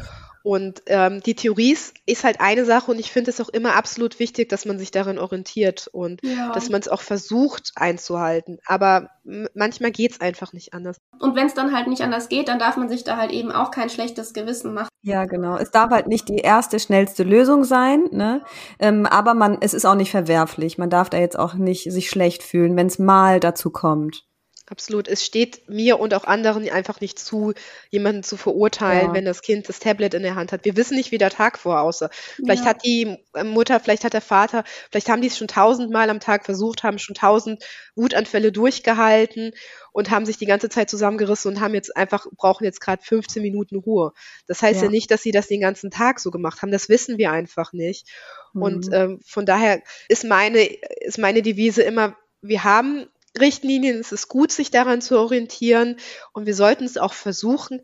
Und 0.44 0.84
ähm, 0.88 1.22
die 1.26 1.36
Theorie 1.36 1.78
ist 2.06 2.24
halt 2.26 2.42
eine 2.42 2.66
Sache 2.66 2.92
und 2.92 3.00
ich 3.00 3.12
finde 3.12 3.32
es 3.32 3.40
auch 3.40 3.48
immer 3.48 3.76
absolut 3.76 4.20
wichtig, 4.20 4.50
dass 4.50 4.66
man 4.66 4.78
sich 4.78 4.92
darin 4.92 5.18
orientiert 5.18 5.88
und 5.92 6.22
ja. 6.22 6.52
dass 6.52 6.70
man 6.70 6.82
es 6.82 6.90
auch 6.90 7.02
versucht 7.02 7.72
einzuhalten. 7.76 8.60
Aber 8.66 9.10
manchmal 9.54 9.92
geht 9.92 10.12
es 10.12 10.22
einfach 10.22 10.52
nicht 10.52 10.74
anders. 10.74 10.98
Und 11.20 11.36
wenn 11.36 11.48
es 11.48 11.54
dann 11.54 11.74
halt 11.74 11.88
nicht 11.88 12.02
anders 12.02 12.28
geht, 12.28 12.50
dann 12.50 12.60
darf 12.60 12.76
man 12.76 12.90
sich 12.90 13.06
da 13.06 13.16
halt 13.16 13.32
eben 13.32 13.54
auch 13.54 13.72
kein 13.72 13.90
schlechtes 13.90 14.34
Gewissen 14.34 14.74
machen. 14.74 14.90
Ja, 15.02 15.26
genau. 15.26 15.56
Es 15.56 15.72
darf 15.72 15.92
halt 15.92 16.08
nicht 16.08 16.28
die 16.28 16.40
erste, 16.40 16.80
schnellste 16.80 17.24
Lösung 17.24 17.64
sein, 17.64 18.04
ne? 18.12 18.42
Ähm, 18.80 19.06
aber 19.06 19.34
man, 19.34 19.58
es 19.62 19.74
ist 19.74 19.86
auch 19.86 19.96
nicht 19.96 20.12
verwerflich. 20.12 20.78
Man 20.78 20.90
darf 20.90 21.10
da 21.10 21.18
jetzt 21.18 21.40
auch 21.40 21.54
nicht 21.54 21.90
sich 21.90 22.10
schlecht 22.10 22.44
fühlen, 22.44 22.76
wenn 22.76 22.88
es 22.88 23.00
mal 23.00 23.40
dazu 23.40 23.70
kommt. 23.70 24.26
Absolut. 24.74 25.08
Es 25.08 25.24
steht 25.24 25.70
mir 25.70 26.00
und 26.00 26.16
auch 26.16 26.24
anderen 26.24 26.68
einfach 26.68 27.00
nicht 27.00 27.20
zu, 27.20 27.54
jemanden 27.92 28.24
zu 28.24 28.38
verurteilen, 28.38 29.10
ja. 29.10 29.14
wenn 29.14 29.24
das 29.24 29.44
Kind 29.44 29.70
das 29.70 29.78
Tablet 29.78 30.16
in 30.16 30.24
der 30.24 30.34
Hand 30.34 30.52
hat. 30.52 30.66
Wir 30.66 30.76
wissen 30.76 30.96
nicht, 30.96 31.12
wie 31.12 31.20
der 31.20 31.30
Tag 31.30 31.60
vorher 31.60 31.84
aussah. 31.84 32.10
Vielleicht 32.38 32.64
ja. 32.64 32.72
hat 32.72 32.84
die 32.84 33.20
Mutter, 33.44 33.80
vielleicht 33.80 34.04
hat 34.04 34.14
der 34.14 34.22
Vater, 34.22 34.64
vielleicht 34.90 35.10
haben 35.10 35.22
die 35.22 35.28
es 35.28 35.38
schon 35.38 35.48
tausendmal 35.48 36.10
am 36.10 36.20
Tag 36.20 36.44
versucht, 36.44 36.82
haben 36.82 36.98
schon 36.98 37.14
tausend 37.14 37.64
Wutanfälle 37.96 38.52
durchgehalten 38.52 39.52
und 39.92 40.10
haben 40.10 40.26
sich 40.26 40.40
die 40.40 40.48
ganze 40.48 40.70
Zeit 40.70 40.90
zusammengerissen 40.90 41.54
und 41.54 41.62
haben 41.62 41.76
jetzt 41.76 41.96
einfach, 41.96 42.26
brauchen 42.36 42.64
jetzt 42.64 42.82
gerade 42.82 43.04
15 43.04 43.44
Minuten 43.44 43.76
Ruhe. 43.76 44.14
Das 44.48 44.64
heißt 44.64 44.82
ja. 44.82 44.86
ja. 44.86 44.92
nicht, 44.92 45.12
dass 45.12 45.22
sie 45.22 45.32
das 45.32 45.48
den 45.50 45.62
ganzen 45.62 45.92
Tag 45.92 46.20
so 46.20 46.32
gemacht 46.32 46.64
haben. 46.64 46.72
Das 46.72 46.90
wissen 46.90 47.20
wir 47.20 47.30
einfach 47.30 47.74
nicht. 47.74 48.08
Mhm. 48.54 48.62
Und 48.64 48.90
ähm, 48.92 49.20
von 49.24 49.46
daher 49.46 49.84
ist 50.10 50.24
meine, 50.24 50.64
ist 50.64 51.20
meine 51.20 51.44
Devise 51.44 51.84
immer, 51.84 52.18
wir 52.42 52.64
haben 52.64 53.06
Richtlinien. 53.40 54.00
Es 54.00 54.12
ist 54.12 54.28
gut, 54.28 54.52
sich 54.52 54.72
daran 54.72 55.02
zu 55.02 55.20
orientieren 55.20 55.98
und 56.34 56.46
wir 56.46 56.56
sollten 56.56 56.86
es 56.86 56.98
auch 56.98 57.14
versuchen. 57.14 57.82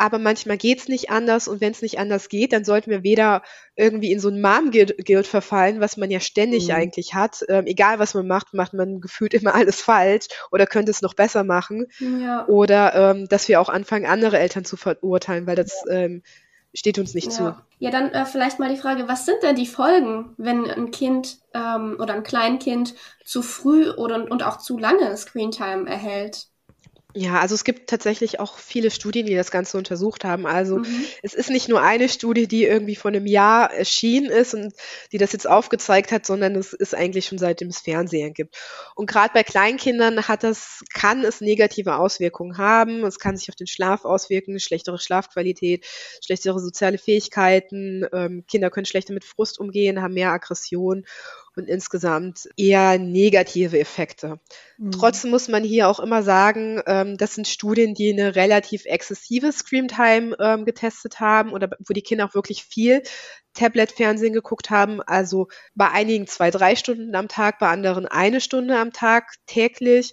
Aber 0.00 0.20
manchmal 0.20 0.56
geht 0.56 0.78
es 0.78 0.88
nicht 0.88 1.10
anders 1.10 1.48
und 1.48 1.60
wenn 1.60 1.72
es 1.72 1.82
nicht 1.82 1.98
anders 1.98 2.28
geht, 2.28 2.52
dann 2.52 2.64
sollten 2.64 2.88
wir 2.88 3.02
weder 3.02 3.42
irgendwie 3.74 4.12
in 4.12 4.20
so 4.20 4.28
ein 4.28 4.40
Mom-Guild 4.40 5.26
verfallen, 5.26 5.80
was 5.80 5.96
man 5.96 6.08
ja 6.08 6.20
ständig 6.20 6.68
mhm. 6.68 6.74
eigentlich 6.74 7.14
hat. 7.14 7.44
Ähm, 7.48 7.66
egal 7.66 7.98
was 7.98 8.14
man 8.14 8.28
macht, 8.28 8.54
macht 8.54 8.74
man 8.74 9.00
gefühlt 9.00 9.34
immer 9.34 9.56
alles 9.56 9.80
falsch 9.82 10.28
oder 10.52 10.66
könnte 10.66 10.92
es 10.92 11.02
noch 11.02 11.14
besser 11.14 11.42
machen. 11.42 11.86
Ja. 11.98 12.46
Oder 12.46 12.94
ähm, 12.94 13.26
dass 13.28 13.48
wir 13.48 13.60
auch 13.60 13.68
anfangen, 13.68 14.06
andere 14.06 14.38
Eltern 14.38 14.64
zu 14.64 14.76
verurteilen, 14.76 15.48
weil 15.48 15.56
das 15.56 15.82
ähm, 15.90 16.22
steht 16.78 16.98
uns 16.98 17.12
nicht 17.14 17.26
ja. 17.26 17.32
zu. 17.32 17.56
Ja, 17.80 17.90
dann 17.90 18.10
äh, 18.10 18.24
vielleicht 18.24 18.60
mal 18.60 18.68
die 18.68 18.80
Frage, 18.80 19.08
was 19.08 19.26
sind 19.26 19.42
denn 19.42 19.56
die 19.56 19.66
Folgen, 19.66 20.34
wenn 20.36 20.70
ein 20.70 20.92
Kind 20.92 21.38
ähm, 21.52 21.96
oder 21.98 22.14
ein 22.14 22.22
Kleinkind 22.22 22.94
zu 23.24 23.42
früh 23.42 23.90
oder 23.90 24.30
und 24.30 24.44
auch 24.44 24.58
zu 24.58 24.78
lange 24.78 25.16
Screentime 25.16 25.88
erhält? 25.88 26.46
Ja, 27.20 27.40
also 27.40 27.56
es 27.56 27.64
gibt 27.64 27.90
tatsächlich 27.90 28.38
auch 28.38 28.58
viele 28.58 28.92
Studien, 28.92 29.26
die 29.26 29.34
das 29.34 29.50
Ganze 29.50 29.76
untersucht 29.76 30.22
haben. 30.22 30.46
Also 30.46 30.78
mhm. 30.78 31.04
es 31.20 31.34
ist 31.34 31.50
nicht 31.50 31.68
nur 31.68 31.82
eine 31.82 32.08
Studie, 32.08 32.46
die 32.46 32.64
irgendwie 32.64 32.94
vor 32.94 33.10
einem 33.10 33.26
Jahr 33.26 33.72
erschienen 33.72 34.30
ist 34.30 34.54
und 34.54 34.72
die 35.10 35.18
das 35.18 35.32
jetzt 35.32 35.48
aufgezeigt 35.48 36.12
hat, 36.12 36.24
sondern 36.24 36.54
es 36.54 36.72
ist 36.72 36.94
eigentlich 36.94 37.26
schon 37.26 37.38
seitdem 37.38 37.70
es 37.70 37.80
Fernsehen 37.80 38.34
gibt. 38.34 38.56
Und 38.94 39.10
gerade 39.10 39.32
bei 39.34 39.42
Kleinkindern 39.42 40.28
hat 40.28 40.44
das, 40.44 40.84
kann 40.94 41.24
es 41.24 41.40
negative 41.40 41.96
Auswirkungen 41.96 42.56
haben. 42.56 43.04
Es 43.04 43.18
kann 43.18 43.36
sich 43.36 43.48
auf 43.48 43.56
den 43.56 43.66
Schlaf 43.66 44.04
auswirken, 44.04 44.60
schlechtere 44.60 45.00
Schlafqualität, 45.00 45.86
schlechtere 46.24 46.60
soziale 46.60 46.98
Fähigkeiten. 46.98 48.06
Ähm, 48.12 48.44
Kinder 48.46 48.70
können 48.70 48.86
schlechter 48.86 49.12
mit 49.12 49.24
Frust 49.24 49.58
umgehen, 49.58 50.02
haben 50.02 50.14
mehr 50.14 50.30
Aggression 50.30 51.04
und 51.58 51.68
insgesamt 51.68 52.48
eher 52.56 52.98
negative 52.98 53.78
Effekte. 53.78 54.40
Mhm. 54.78 54.92
Trotzdem 54.92 55.30
muss 55.30 55.48
man 55.48 55.64
hier 55.64 55.88
auch 55.88 56.00
immer 56.00 56.22
sagen, 56.22 56.80
ähm, 56.86 57.18
das 57.18 57.34
sind 57.34 57.48
Studien, 57.48 57.94
die 57.94 58.12
eine 58.12 58.36
relativ 58.36 58.86
exzessive 58.86 59.52
Screamtime 59.52 60.36
ähm, 60.40 60.64
getestet 60.64 61.20
haben 61.20 61.52
oder 61.52 61.68
wo 61.80 61.92
die 61.92 62.02
Kinder 62.02 62.26
auch 62.26 62.34
wirklich 62.34 62.64
viel 62.64 63.02
Tablet-Fernsehen 63.54 64.32
geguckt 64.32 64.70
haben. 64.70 65.02
Also 65.02 65.48
bei 65.74 65.90
einigen 65.90 66.26
zwei, 66.26 66.50
drei 66.50 66.76
Stunden 66.76 67.14
am 67.14 67.28
Tag, 67.28 67.58
bei 67.58 67.68
anderen 67.68 68.06
eine 68.06 68.40
Stunde 68.40 68.78
am 68.78 68.92
Tag 68.92 69.34
täglich. 69.46 70.12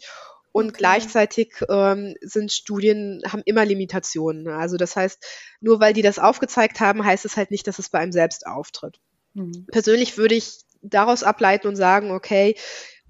Und 0.51 0.69
okay. 0.69 0.77
gleichzeitig 0.77 1.53
ähm, 1.69 2.15
sind 2.21 2.51
Studien, 2.51 3.21
haben 3.27 3.43
immer 3.45 3.65
Limitationen. 3.65 4.47
Also 4.47 4.77
das 4.77 4.95
heißt, 4.95 5.21
nur 5.59 5.81
weil 5.81 5.93
die 5.93 6.01
das 6.01 6.17
aufgezeigt 6.17 6.79
haben, 6.79 7.03
heißt 7.03 7.25
es 7.25 7.35
halt 7.35 7.51
nicht, 7.51 7.67
dass 7.67 7.77
es 7.77 7.89
bei 7.89 7.99
einem 7.99 8.13
selbst 8.13 8.47
auftritt. 8.47 8.99
Mhm. 9.35 9.67
Persönlich 9.69 10.17
würde 10.17 10.35
ich 10.35 10.64
daraus 10.89 11.23
ableiten 11.23 11.67
und 11.67 11.75
sagen, 11.75 12.11
okay, 12.11 12.55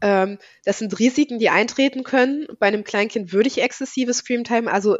ähm, 0.02 0.38
das 0.66 0.80
sind 0.80 1.00
Risiken, 1.00 1.40
die 1.40 1.50
eintreten 1.50 2.04
können. 2.04 2.48
Bei 2.60 2.68
einem 2.68 2.84
Kleinkind 2.84 3.32
würde 3.32 3.48
ich 3.48 3.62
exzessive 3.62 4.14
Screamtime, 4.14 4.72
also 4.72 4.98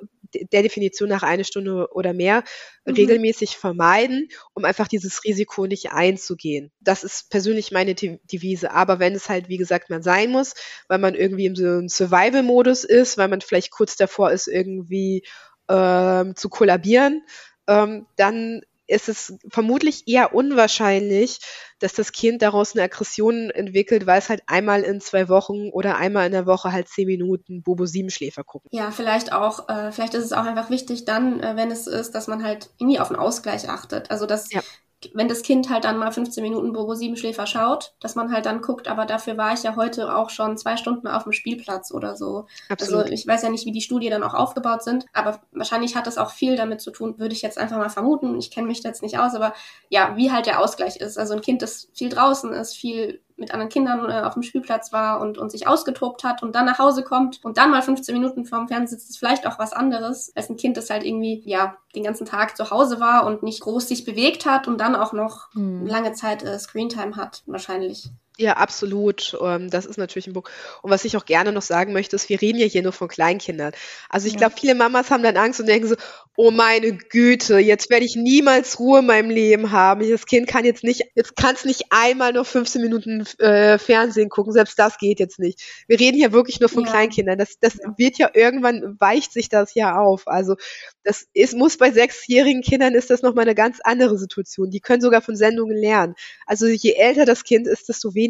der 0.52 0.64
Definition 0.64 1.10
nach 1.10 1.24
eine 1.24 1.44
Stunde 1.44 1.90
oder 1.94 2.14
mehr, 2.14 2.44
mhm. 2.86 2.94
regelmäßig 2.94 3.58
vermeiden, 3.58 4.30
um 4.54 4.66
einfach 4.66 4.88
dieses 4.88 5.24
Risiko 5.24 5.68
nicht 5.68 5.92
einzugehen. 5.92 6.72
Das 6.80 7.04
ist 7.04 7.30
persönlich 7.30 7.72
meine 7.72 7.94
Devise. 7.94 8.72
Aber 8.72 9.00
wenn 9.00 9.14
es 9.14 9.30
halt, 9.30 9.50
wie 9.50 9.58
gesagt, 9.58 9.90
mal 9.90 10.04
sein 10.04 10.32
muss, 10.32 10.54
weil 10.88 11.00
man 11.00 11.14
irgendwie 11.14 11.46
im 11.46 11.56
so 11.56 11.88
Survival-Modus 11.88 12.84
ist, 12.84 13.18
weil 13.18 13.28
man 13.28 13.42
vielleicht 13.42 13.72
kurz 13.72 13.96
davor 13.98 14.32
ist, 14.32 14.48
irgendwie 14.48 15.24
ähm, 15.70 16.36
zu 16.36 16.50
kollabieren, 16.50 17.24
ähm, 17.68 18.08
dann 18.16 18.62
ist 18.88 19.10
es 19.10 19.34
vermutlich 19.50 20.08
eher 20.08 20.34
unwahrscheinlich, 20.34 21.40
dass 21.80 21.94
das 21.94 22.12
Kind 22.12 22.42
daraus 22.42 22.74
eine 22.74 22.84
Aggression 22.84 23.50
entwickelt, 23.50 24.06
weil 24.06 24.20
es 24.20 24.30
halt 24.30 24.42
einmal 24.48 24.84
in 24.84 25.02
zwei 25.02 25.28
Wochen 25.30 25.70
oder 25.70 25.98
einmal 25.98 26.26
in 26.26 26.32
der 26.32 26.46
Woche 26.46 26.72
halt 26.72 26.88
zehn 26.88 27.08
Minuten 27.08 27.64
Bobo 27.64 27.86
Siebenschläfer 27.86 28.44
guckt. 28.44 28.68
Ja, 28.72 28.92
vielleicht 28.92 29.34
auch, 29.34 29.68
äh, 29.70 29.92
vielleicht 29.92 30.14
ist 30.14 30.26
es 30.26 30.34
auch 30.34 30.46
einfach 30.46 30.70
wichtig 30.70 31.06
dann, 31.06 31.40
äh, 31.42 31.56
wenn 31.56 31.72
es 31.72 31.88
ist, 31.88 32.16
dass 32.16 32.28
man 32.28 32.44
halt 32.44 32.70
irgendwie 32.80 33.00
auf 33.00 33.10
den 33.10 33.18
Ausgleich 33.18 33.70
achtet. 33.70 34.12
Also 34.12 34.26
dass 34.26 34.52
ja 34.52 34.62
wenn 35.14 35.28
das 35.28 35.42
Kind 35.42 35.70
halt 35.70 35.84
dann 35.84 35.98
mal 35.98 36.12
15 36.12 36.44
Minuten 36.44 36.74
Bobo 36.74 36.96
Siebenschläfer 36.96 37.46
schaut, 37.46 37.94
dass 38.00 38.16
man 38.16 38.32
halt 38.32 38.46
dann 38.46 38.62
guckt, 38.62 38.88
aber 38.88 39.06
dafür 39.06 39.38
war 39.38 39.54
ich 39.54 39.64
ja 39.64 39.76
heute 39.76 40.16
auch 40.16 40.30
schon 40.30 40.58
zwei 40.58 40.78
Stunden 40.78 41.08
auf 41.08 41.24
dem 41.24 41.32
Spielplatz 41.32 41.92
oder 41.92 42.16
so. 42.16 42.46
Absolut. 42.70 43.04
Also 43.04 43.14
ich 43.14 43.28
weiß 43.28 43.44
ja 43.44 43.50
nicht, 43.50 43.66
wie 43.66 43.72
die 43.72 43.82
Studie 43.82 44.10
dann 44.10 44.24
auch 44.24 44.34
aufgebaut 44.34 44.84
sind, 44.84 45.06
aber 45.14 45.42
wahrscheinlich 45.52 45.96
hat 45.96 46.08
das 46.08 46.18
auch 46.18 46.32
viel 46.32 46.56
damit 46.56 46.82
zu 46.82 46.92
tun, 46.92 47.20
würde 47.20 47.34
ich 47.34 47.42
jetzt 47.42 47.58
einfach 47.58 47.78
mal 47.78 47.90
vermuten. 47.90 48.38
Ich 48.38 48.52
kenne 48.52 48.68
mich 48.68 48.84
jetzt 48.84 49.02
nicht 49.04 49.20
aus, 49.20 49.36
aber 49.36 49.54
ja, 49.90 50.16
wie 50.16 50.32
halt 50.32 50.46
der 50.46 50.60
Ausgleich 50.60 50.98
ist. 50.98 51.18
Also 51.18 51.34
ein 51.34 51.42
Kind, 51.42 51.62
das 51.62 51.90
viel 51.94 52.10
draußen 52.10 52.54
ist, 52.54 52.76
viel 52.76 53.22
mit 53.38 53.52
anderen 53.52 53.70
Kindern 53.70 54.10
äh, 54.10 54.26
auf 54.26 54.34
dem 54.34 54.44
Spielplatz 54.44 54.94
war 54.94 55.20
und, 55.20 55.38
und 55.38 55.52
sich 55.52 55.68
ausgetobt 55.68 56.24
hat 56.24 56.42
und 56.42 56.56
dann 56.56 56.66
nach 56.66 56.80
Hause 56.80 57.04
kommt 57.04 57.44
und 57.44 57.58
dann 57.58 57.72
mal 57.72 57.82
15 57.82 58.14
Minuten 58.14 58.46
vorm 58.46 58.68
Fernsehen 58.68 58.98
sitzt, 58.98 59.10
ist 59.10 59.18
vielleicht 59.18 59.46
auch 59.46 59.60
was 59.60 59.74
anderes 59.74 60.32
als 60.36 60.50
ein 60.50 60.58
Kind, 60.58 60.78
das 60.78 60.90
halt 60.90 61.04
irgendwie, 61.04 61.42
ja, 61.46 61.78
den 61.96 62.04
ganzen 62.04 62.26
Tag 62.26 62.56
zu 62.56 62.70
Hause 62.70 63.00
war 63.00 63.26
und 63.26 63.44
nicht 63.44 63.62
groß 63.62 63.88
sich 63.88 64.06
bewegt 64.06 64.46
hat 64.46 64.68
und 64.68 64.80
dann 64.80 64.96
auch 64.96 65.14
noch 65.14 65.54
mhm. 65.54 65.86
lange 65.86 66.14
Zeit 66.14 66.44
äh, 66.44 66.58
Screentime 66.60 67.16
hat, 67.16 67.44
wahrscheinlich. 67.46 68.10
Ja, 68.38 68.58
absolut. 68.58 69.38
Ähm, 69.42 69.70
das 69.70 69.86
ist 69.86 69.98
natürlich 69.98 70.28
ein 70.28 70.34
Punkt. 70.34 70.50
Und 70.82 70.92
was 70.92 71.06
ich 71.06 71.16
auch 71.16 71.24
gerne 71.26 71.54
noch 71.54 71.62
sagen 71.62 71.94
möchte, 71.94 72.18
ist, 72.18 72.28
wir 72.28 72.42
reden 72.42 72.58
ja 72.60 72.66
hier 72.66 72.82
nur 72.84 72.92
von 72.92 73.08
Kleinkindern. 73.08 73.72
Also 74.10 74.28
ich 74.28 74.34
Ja. 74.34 74.40
glaube, 74.40 74.56
viele 74.60 74.76
Mamas 74.76 75.10
haben 75.10 75.24
dann 75.24 75.38
Angst 75.38 75.62
und 75.62 75.68
denken 75.68 75.88
so, 75.88 75.96
oh 76.36 76.52
meine 76.52 76.92
Güte, 76.98 77.60
jetzt 77.60 77.90
werde 77.90 78.04
ich 78.06 78.18
niemals 78.18 78.78
Ruhe 78.78 79.00
in 79.00 79.06
meinem 79.06 79.30
Leben 79.30 79.72
haben. 79.72 80.10
Das 80.10 80.26
Kind 80.26 80.48
kann 80.48 80.66
jetzt 80.66 80.84
nicht, 80.84 81.06
jetzt 81.16 81.38
kann 81.38 81.56
es 81.56 81.64
nicht 81.64 81.84
einmal 81.92 82.34
nur 82.34 82.44
15 82.44 82.82
Minuten 82.82 83.26
äh, 83.40 83.78
Fernsehen 83.78 84.28
gucken. 84.28 84.52
Selbst 84.52 84.78
das 84.80 84.98
geht 84.98 85.22
jetzt 85.22 85.40
nicht. 85.40 85.62
Wir 85.88 85.98
reden 85.98 86.18
hier 86.18 86.34
wirklich 86.34 86.60
nur 86.60 86.68
von 86.68 86.84
Ja. 86.84 86.92
Kleinkindern. 86.92 87.38
Das, 87.38 87.58
das 87.62 87.76
Ja. 87.76 87.94
wird 87.96 88.18
ja 88.18 88.30
irgendwann, 88.34 88.98
weicht 89.00 89.32
sich 89.32 89.48
das 89.48 89.76
ja 89.76 89.96
auf. 89.98 90.28
Also 90.28 90.56
das 91.04 91.26
ist, 91.34 91.54
muss 91.56 91.78
bei 91.78 91.92
sechsjährigen 91.92 92.64
Kindern 92.64 92.96
ist 92.96 93.10
das 93.12 93.22
nochmal 93.22 93.44
eine 93.46 93.56
ganz 93.56 93.80
andere 93.82 94.18
Situation. 94.18 94.72
Die 94.72 94.82
können 94.82 95.02
sogar 95.02 95.22
von 95.22 95.38
Sendungen 95.38 95.78
lernen. 95.78 96.16
Also 96.46 96.66
je 96.66 96.94
älter 96.96 97.24
das 97.24 97.46
Kind 97.46 97.66
ist, 97.68 97.88
desto 97.88 98.14
weniger 98.14 98.25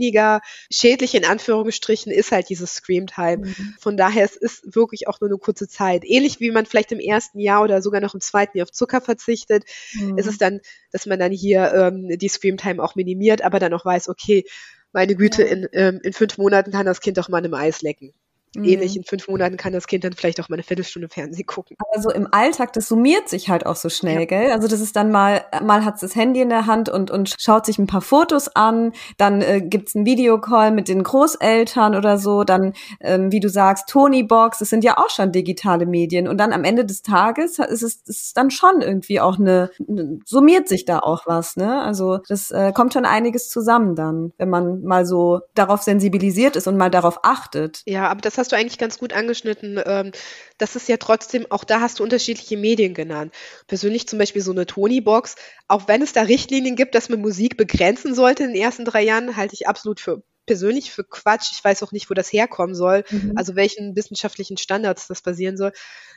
schädlich 0.72 1.16
in 1.16 1.26
Anführungsstrichen 1.26 2.12
ist 2.12 2.32
halt 2.32 2.50
dieses 2.50 2.76
Scream-Time. 2.76 3.46
Mhm. 3.48 3.76
Von 3.80 3.98
daher, 3.98 4.26
es 4.26 4.36
ist 4.36 4.76
wirklich 4.76 5.08
auch 5.08 5.20
nur 5.22 5.30
eine 5.30 5.38
kurze 5.38 5.68
Zeit. 5.68 6.04
Ähnlich 6.06 6.40
wie 6.40 6.52
man 6.52 6.66
vielleicht 6.66 6.92
im 6.92 7.00
ersten 7.00 7.40
Jahr 7.40 7.64
oder 7.64 7.82
sogar 7.82 8.02
noch 8.02 8.14
im 8.14 8.22
zweiten 8.22 8.58
Jahr 8.58 8.66
auf 8.66 8.72
Zucker 8.72 9.02
verzichtet, 9.02 9.64
Mhm. 9.94 10.18
ist 10.18 10.28
es 10.28 10.38
dann, 10.38 10.60
dass 10.92 11.06
man 11.06 11.20
dann 11.20 11.32
hier 11.32 11.74
ähm, 11.74 12.18
die 12.18 12.28
Scream-Time 12.28 12.82
auch 12.84 12.96
minimiert, 12.96 13.42
aber 13.44 13.60
dann 13.60 13.74
auch 13.74 13.86
weiß, 13.86 14.10
okay, 14.10 14.46
meine 14.94 15.16
Güte, 15.16 15.44
Ja. 15.44 15.50
in, 15.50 15.68
ähm, 15.74 16.00
in 16.04 16.14
fünf 16.14 16.38
Monaten 16.38 16.72
kann 16.72 16.86
das 16.86 17.02
Kind 17.02 17.20
auch 17.20 17.28
mal 17.30 17.40
in 17.40 17.46
einem 17.46 17.54
Eis 17.56 17.82
lecken. 17.82 18.14
Mhm. 18.56 18.66
Ähnlich, 18.66 18.96
in 18.96 19.04
fünf 19.04 19.28
Monaten 19.28 19.58
kann 19.58 19.74
das 19.74 19.88
Kind 19.88 20.04
dann 20.04 20.14
vielleicht 20.14 20.40
auch 20.42 20.50
mal 20.50 20.56
eine 20.56 20.64
Viertelstunde 20.64 21.10
Fernsehen 21.10 21.46
gucken. 21.46 21.76
Aber 21.80 22.02
so 22.02 22.10
im 22.10 22.28
Alltag, 22.32 22.74
das 22.74 22.88
summiert 22.88 23.30
sich 23.30 23.50
halt 23.50 23.66
auch 23.66 23.76
so 23.76 23.90
schnell, 23.90 24.20
Ja. 24.22 24.26
gell? 24.26 24.52
Also 24.52 24.68
das 24.68 24.80
ist 24.82 24.96
dann 24.96 25.12
mal, 25.12 25.46
mal 25.64 25.84
hat's 25.86 26.02
das 26.02 26.16
Handy 26.16 26.42
in 26.42 26.50
der 26.50 26.66
Hand 26.66 26.90
und, 26.90 27.12
und 27.12 27.36
schaut 27.40 27.66
sich 27.66 27.78
ein 27.78 27.88
paar 27.88 28.02
Fotos 28.02 28.56
an, 28.56 28.94
dann 29.18 29.42
äh, 29.42 29.62
gibt's 29.62 29.96
einen 29.96 30.06
Videocall 30.06 30.72
mit 30.72 30.88
den 30.88 31.04
Großeltern 31.04 31.96
oder 31.96 32.18
so, 32.18 32.44
dann, 32.44 32.74
ähm, 33.02 33.32
wie 33.32 33.40
du 33.40 33.50
sagst, 33.50 33.90
Tonybox, 33.90 34.60
das 34.60 34.70
sind 34.70 34.84
ja 34.84 34.98
auch 34.98 35.10
schon 35.10 35.32
digitale 35.32 35.86
Medien. 35.86 36.28
Und 36.28 36.38
dann 36.38 36.54
am 36.54 36.64
Ende 36.64 36.86
des 36.86 37.02
Tages 37.02 37.60
ist 37.60 37.84
es 37.84 38.02
ist 38.06 38.38
dann 38.38 38.52
schon 38.52 38.82
irgendwie 38.82 39.20
auch 39.20 39.40
eine, 39.40 39.70
eine, 39.88 40.20
summiert 40.26 40.68
sich 40.68 40.86
da 40.86 41.00
auch 41.00 41.26
was, 41.26 41.56
ne? 41.56 41.82
Also 41.82 42.20
das 42.28 42.52
äh, 42.52 42.72
kommt 42.74 42.94
schon 42.94 43.06
einiges 43.06 43.50
zusammen 43.50 43.96
dann, 43.96 44.34
wenn 44.38 44.50
man 44.50 44.82
mal 44.84 45.06
so 45.06 45.42
darauf 45.54 45.82
sensibilisiert 45.82 46.56
ist 46.56 46.68
und 46.68 46.78
mal 46.78 46.90
darauf 46.90 47.20
achtet. 47.24 47.82
Ja, 47.86 48.08
aber 48.10 48.22
das 48.22 48.38
hast 48.38 48.45
du 48.52 48.56
eigentlich 48.56 48.78
ganz 48.78 48.98
gut 48.98 49.14
angeschnitten. 49.14 49.80
Ähm, 49.86 50.12
das 50.58 50.76
ist 50.76 50.88
ja 50.90 50.98
trotzdem, 50.98 51.46
auch 51.50 51.64
da 51.64 51.82
hast 51.82 52.00
du 52.00 52.04
unterschiedliche 52.04 52.58
Medien 52.58 52.94
genannt. 52.94 53.34
Persönlich 53.68 54.08
zum 54.08 54.20
Beispiel 54.20 54.42
so 54.42 54.52
eine 54.52 54.66
Tony-Box, 54.66 55.36
auch 55.68 55.88
wenn 55.88 56.02
es 56.02 56.14
da 56.14 56.22
Richtlinien 56.22 56.76
gibt, 56.76 56.96
dass 56.96 57.10
man 57.10 57.22
Musik 57.22 57.58
begrenzen 57.58 58.14
sollte 58.16 58.44
in 58.44 58.54
den 58.54 58.62
ersten 58.62 58.86
drei 58.86 59.04
Jahren, 59.04 59.36
halte 59.36 59.54
ich 59.54 59.68
absolut 59.68 60.00
für 60.00 60.24
persönlich 60.46 60.92
für 60.92 61.04
Quatsch. 61.04 61.52
Ich 61.54 61.64
weiß 61.64 61.82
auch 61.84 61.92
nicht, 61.92 62.10
wo 62.10 62.14
das 62.14 62.32
herkommen 62.32 62.76
soll, 62.76 63.04
Mhm. 63.10 63.34
also 63.36 63.56
welchen 63.56 63.96
wissenschaftlichen 63.96 64.58
Standards 64.58 65.08
das 65.08 65.22
basieren 65.22 65.58
soll. 65.58 65.72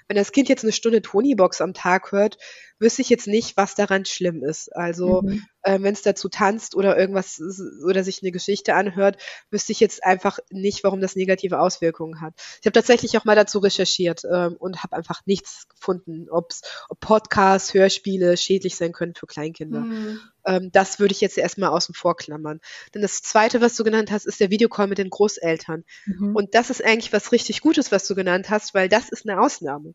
Wenn 0.06 0.16
das 0.16 0.32
Kind 0.32 0.48
jetzt 0.48 0.64
eine 0.64 0.72
Stunde 0.72 1.02
Tony-Box 1.02 1.60
am 1.60 1.74
Tag 1.74 2.12
hört, 2.12 2.36
wüsste 2.78 3.02
ich 3.02 3.08
jetzt 3.08 3.26
nicht, 3.26 3.56
was 3.56 3.74
daran 3.74 4.04
schlimm 4.04 4.42
ist. 4.44 4.74
Also 4.74 5.22
Mhm. 5.22 5.44
äh, 5.62 5.78
wenn 5.80 5.94
es 5.94 6.02
dazu 6.02 6.28
tanzt 6.28 6.74
oder 6.74 6.96
irgendwas 6.98 7.40
oder 7.84 8.04
sich 8.04 8.22
eine 8.22 8.32
Geschichte 8.32 8.74
anhört, 8.74 9.16
wüsste 9.50 9.72
ich 9.72 9.80
jetzt 9.80 10.04
einfach 10.04 10.38
nicht, 10.50 10.84
warum 10.84 11.00
das 11.00 11.16
negative 11.16 11.60
Auswirkungen 11.60 12.20
hat. 12.20 12.34
Ich 12.60 12.66
habe 12.66 12.72
tatsächlich 12.72 13.16
auch 13.18 13.24
mal 13.24 13.36
dazu 13.36 13.58
recherchiert 13.58 14.22
ähm, 14.30 14.56
und 14.58 14.82
habe 14.82 14.96
einfach 14.96 15.22
nichts 15.26 15.68
gefunden, 15.68 16.28
ob's, 16.30 16.62
ob 16.88 17.00
Podcasts, 17.00 17.74
Hörspiele 17.74 18.36
schädlich 18.36 18.76
sein 18.76 18.92
können 18.92 19.14
für 19.14 19.26
Kleinkinder. 19.26 19.82
Hm. 19.82 20.20
Ähm, 20.46 20.70
das 20.72 20.98
würde 20.98 21.12
ich 21.12 21.20
jetzt 21.20 21.36
erstmal 21.36 21.70
außen 21.70 21.94
vor 21.94 22.16
klammern. 22.16 22.60
Denn 22.94 23.02
das 23.02 23.22
Zweite, 23.22 23.60
was 23.60 23.76
du 23.76 23.84
genannt 23.84 24.10
hast, 24.10 24.26
ist 24.26 24.40
der 24.40 24.50
Videocall 24.50 24.86
mit 24.86 24.98
den 24.98 25.10
Großeltern. 25.10 25.84
Mhm. 26.06 26.34
Und 26.34 26.54
das 26.54 26.70
ist 26.70 26.84
eigentlich 26.84 27.12
was 27.12 27.32
richtig 27.32 27.60
Gutes, 27.60 27.92
was 27.92 28.06
du 28.06 28.14
genannt 28.14 28.48
hast, 28.48 28.74
weil 28.74 28.88
das 28.88 29.08
ist 29.10 29.28
eine 29.28 29.40
Ausnahme. 29.40 29.94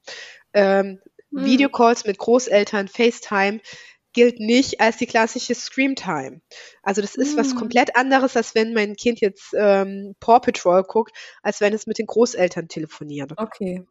Ähm, 0.53 0.99
Hm. 1.35 1.45
Videocalls 1.45 2.05
mit 2.05 2.17
Großeltern, 2.17 2.87
FaceTime 2.87 3.59
gilt 4.13 4.39
nicht 4.39 4.79
als 4.79 4.97
die 4.97 5.07
klassische 5.07 5.55
Screamtime. 5.55 6.41
Also 6.83 7.01
das 7.01 7.15
ist 7.15 7.35
was 7.37 7.51
Hm. 7.51 7.57
komplett 7.57 7.95
anderes, 7.95 8.37
als 8.37 8.53
wenn 8.55 8.73
mein 8.73 8.95
Kind 8.95 9.21
jetzt 9.21 9.53
ähm, 9.57 10.15
Paw 10.19 10.39
Patrol 10.39 10.83
guckt, 10.83 11.15
als 11.41 11.61
wenn 11.61 11.73
es 11.73 11.87
mit 11.87 11.97
den 11.97 12.05
Großeltern 12.05 12.67
telefoniert. 12.67 13.33
Okay. 13.37 13.83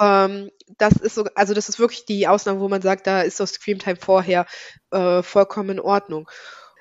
Ähm, 0.00 0.50
das 0.78 0.94
ist 0.94 1.14
so, 1.14 1.24
also 1.34 1.54
das 1.54 1.68
ist 1.68 1.78
wirklich 1.78 2.04
die 2.06 2.26
Ausnahme, 2.26 2.60
wo 2.60 2.68
man 2.68 2.82
sagt, 2.82 3.06
da 3.06 3.22
ist 3.22 3.38
das 3.40 3.52
Screamtime 3.52 3.96
vorher 3.96 4.46
äh, 4.90 5.22
vollkommen 5.22 5.70
in 5.70 5.80
Ordnung. 5.80 6.28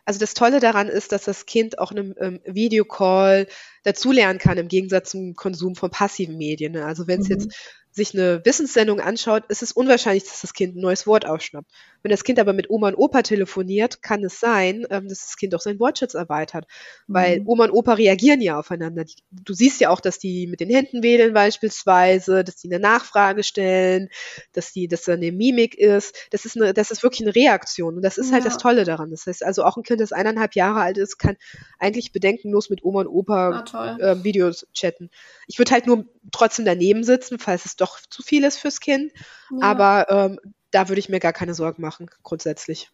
Also 0.05 0.19
das 0.19 0.33
Tolle 0.33 0.59
daran 0.59 0.87
ist, 0.87 1.11
dass 1.11 1.25
das 1.25 1.45
Kind 1.45 1.77
auch 1.77 1.91
in 1.91 1.99
einem 1.99 2.15
ähm, 2.19 2.39
Videocall 2.45 3.47
dazulernen 3.83 4.39
kann, 4.39 4.57
im 4.57 4.67
Gegensatz 4.67 5.11
zum 5.11 5.35
Konsum 5.35 5.75
von 5.75 5.91
passiven 5.91 6.37
Medien. 6.37 6.71
ne? 6.73 6.85
Also 6.85 7.07
wenn 7.07 7.19
es 7.21 7.29
Mhm. 7.29 7.33
jetzt 7.35 7.55
sich 7.99 8.13
eine 8.15 8.41
Wissenssendung 8.43 8.99
anschaut, 8.99 9.43
ist 9.49 9.61
es 9.61 9.71
unwahrscheinlich, 9.71 10.23
dass 10.23 10.41
das 10.41 10.53
Kind 10.53 10.75
ein 10.75 10.81
neues 10.81 11.05
Wort 11.05 11.25
aufschnappt. 11.25 11.69
Wenn 12.01 12.11
das 12.11 12.23
Kind 12.23 12.39
aber 12.39 12.53
mit 12.53 12.69
Oma 12.69 12.87
und 12.87 12.95
Opa 12.95 13.21
telefoniert, 13.21 14.01
kann 14.01 14.23
es 14.23 14.39
sein, 14.39 14.85
ähm, 14.89 15.07
dass 15.07 15.25
das 15.27 15.37
Kind 15.37 15.53
auch 15.53 15.59
seinen 15.59 15.79
Wortschatz 15.79 16.13
erweitert. 16.15 16.65
Weil 17.07 17.41
Mhm. 17.41 17.47
Oma 17.47 17.63
und 17.65 17.71
Opa 17.71 17.93
reagieren 17.93 18.41
ja 18.41 18.57
aufeinander. 18.57 19.05
Du 19.31 19.53
siehst 19.53 19.79
ja 19.81 19.89
auch, 19.89 19.99
dass 20.01 20.17
die 20.17 20.47
mit 20.47 20.59
den 20.61 20.69
Händen 20.69 21.03
wedeln 21.03 21.33
beispielsweise, 21.33 22.43
dass 22.43 22.55
die 22.55 22.69
eine 22.69 22.79
Nachfrage 22.79 23.43
stellen, 23.43 24.09
dass 24.53 24.71
die, 24.71 24.87
dass 24.87 25.03
da 25.03 25.13
eine 25.13 25.31
Mimik 25.31 25.75
ist. 25.77 26.15
Das 26.31 26.45
ist 26.45 26.55
eine, 26.55 26.73
das 26.73 26.91
ist 26.91 27.03
wirklich 27.03 27.21
eine 27.27 27.35
Reaktion. 27.35 27.95
Und 27.97 28.01
das 28.01 28.17
ist 28.17 28.31
halt 28.31 28.43
Ja. 28.43 28.49
das 28.49 28.57
Tolle 28.57 28.85
daran. 28.85 29.11
Das 29.11 29.25
heißt 29.27 29.43
also 29.43 29.63
auch 29.63 29.77
ein 29.77 29.83
Kind, 29.83 30.01
das 30.01 30.11
eineinhalb 30.11 30.55
Jahre 30.55 30.79
alt 30.81 30.97
ist, 30.97 31.17
kann 31.17 31.35
eigentlich 31.79 32.11
bedenkenlos 32.11 32.69
mit 32.69 32.83
Oma 32.83 33.01
und 33.01 33.07
Opa 33.07 33.63
Ah, 33.73 33.97
ähm, 33.99 34.23
Videos 34.23 34.65
chatten. 34.73 35.09
Ich 35.47 35.57
würde 35.59 35.71
halt 35.71 35.85
nur 35.87 36.05
trotzdem 36.31 36.65
daneben 36.65 37.03
sitzen, 37.03 37.39
falls 37.39 37.65
es 37.65 37.75
doch 37.89 37.99
zu 38.09 38.23
viel 38.23 38.43
ist 38.43 38.57
fürs 38.57 38.79
Kind. 38.79 39.11
Ja. 39.51 39.61
Aber 39.61 40.09
ähm, 40.09 40.39
da 40.71 40.89
würde 40.89 40.99
ich 40.99 41.09
mir 41.09 41.19
gar 41.19 41.33
keine 41.33 41.53
Sorgen 41.53 41.81
machen, 41.81 42.09
grundsätzlich. 42.23 42.89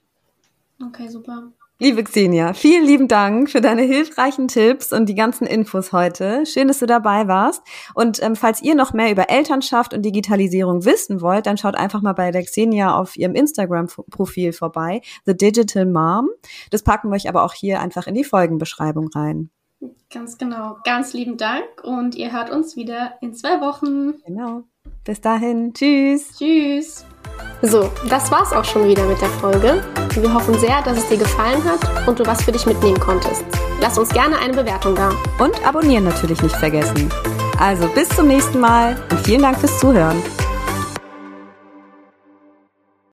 Okay, 0.81 1.07
super. 1.07 1.51
Liebe 1.77 2.05
Xenia, 2.05 2.53
vielen 2.53 2.85
lieben 2.85 3.09
Dank 3.09 3.49
für 3.49 3.59
deine 3.59 3.81
hilfreichen 3.81 4.47
Tipps 4.47 4.93
und 4.93 5.07
die 5.07 5.15
ganzen 5.15 5.45
Infos 5.45 5.91
heute. 5.91 6.45
Schön, 6.45 6.69
dass 6.69 6.79
du 6.79 6.85
dabei 6.85 7.27
warst. 7.27 7.63
Und 7.93 8.23
ähm, 8.23 8.37
falls 8.37 8.61
ihr 8.61 8.75
noch 8.75 8.93
mehr 8.93 9.11
über 9.11 9.29
Elternschaft 9.29 9.93
und 9.93 10.03
Digitalisierung 10.03 10.85
wissen 10.85 11.19
wollt, 11.19 11.47
dann 11.47 11.57
schaut 11.57 11.75
einfach 11.75 12.01
mal 12.01 12.13
bei 12.13 12.31
der 12.31 12.43
Xenia 12.43 12.97
auf 12.97 13.17
ihrem 13.17 13.35
Instagram-Profil 13.35 14.53
vorbei, 14.53 15.01
The 15.25 15.35
Digital 15.35 15.85
Mom. 15.85 16.29
Das 16.71 16.81
packen 16.81 17.09
wir 17.09 17.15
euch 17.15 17.27
aber 17.27 17.43
auch 17.43 17.53
hier 17.53 17.81
einfach 17.81 18.07
in 18.07 18.15
die 18.15 18.23
Folgenbeschreibung 18.23 19.09
rein. 19.09 19.49
Ganz 20.09 20.37
genau. 20.37 20.77
Ganz 20.85 21.11
lieben 21.11 21.35
Dank 21.35 21.65
und 21.83 22.15
ihr 22.15 22.31
hört 22.31 22.51
uns 22.51 22.77
wieder 22.77 23.17
in 23.19 23.33
zwei 23.33 23.59
Wochen. 23.59 24.13
Genau. 24.25 24.63
Bis 25.05 25.21
dahin. 25.21 25.71
Tschüss. 25.71 26.35
Tschüss. 26.35 27.05
So, 27.61 27.91
das 28.09 28.31
war's 28.31 28.51
auch 28.51 28.65
schon 28.65 28.87
wieder 28.87 29.05
mit 29.05 29.21
der 29.21 29.29
Folge. 29.29 29.83
Wir 30.15 30.33
hoffen 30.33 30.57
sehr, 30.57 30.81
dass 30.81 30.97
es 30.97 31.07
dir 31.07 31.17
gefallen 31.17 31.63
hat 31.63 32.07
und 32.07 32.19
du 32.19 32.25
was 32.25 32.43
für 32.43 32.51
dich 32.51 32.65
mitnehmen 32.65 32.99
konntest. 32.99 33.43
Lass 33.79 33.99
uns 33.99 34.09
gerne 34.09 34.39
eine 34.39 34.53
Bewertung 34.53 34.95
da. 34.95 35.11
Und 35.37 35.63
abonnieren 35.65 36.05
natürlich 36.05 36.41
nicht 36.41 36.55
vergessen. 36.55 37.09
Also 37.59 37.87
bis 37.89 38.09
zum 38.09 38.27
nächsten 38.27 38.59
Mal 38.59 38.97
und 39.11 39.19
vielen 39.19 39.43
Dank 39.43 39.59
fürs 39.59 39.79
Zuhören. 39.79 40.21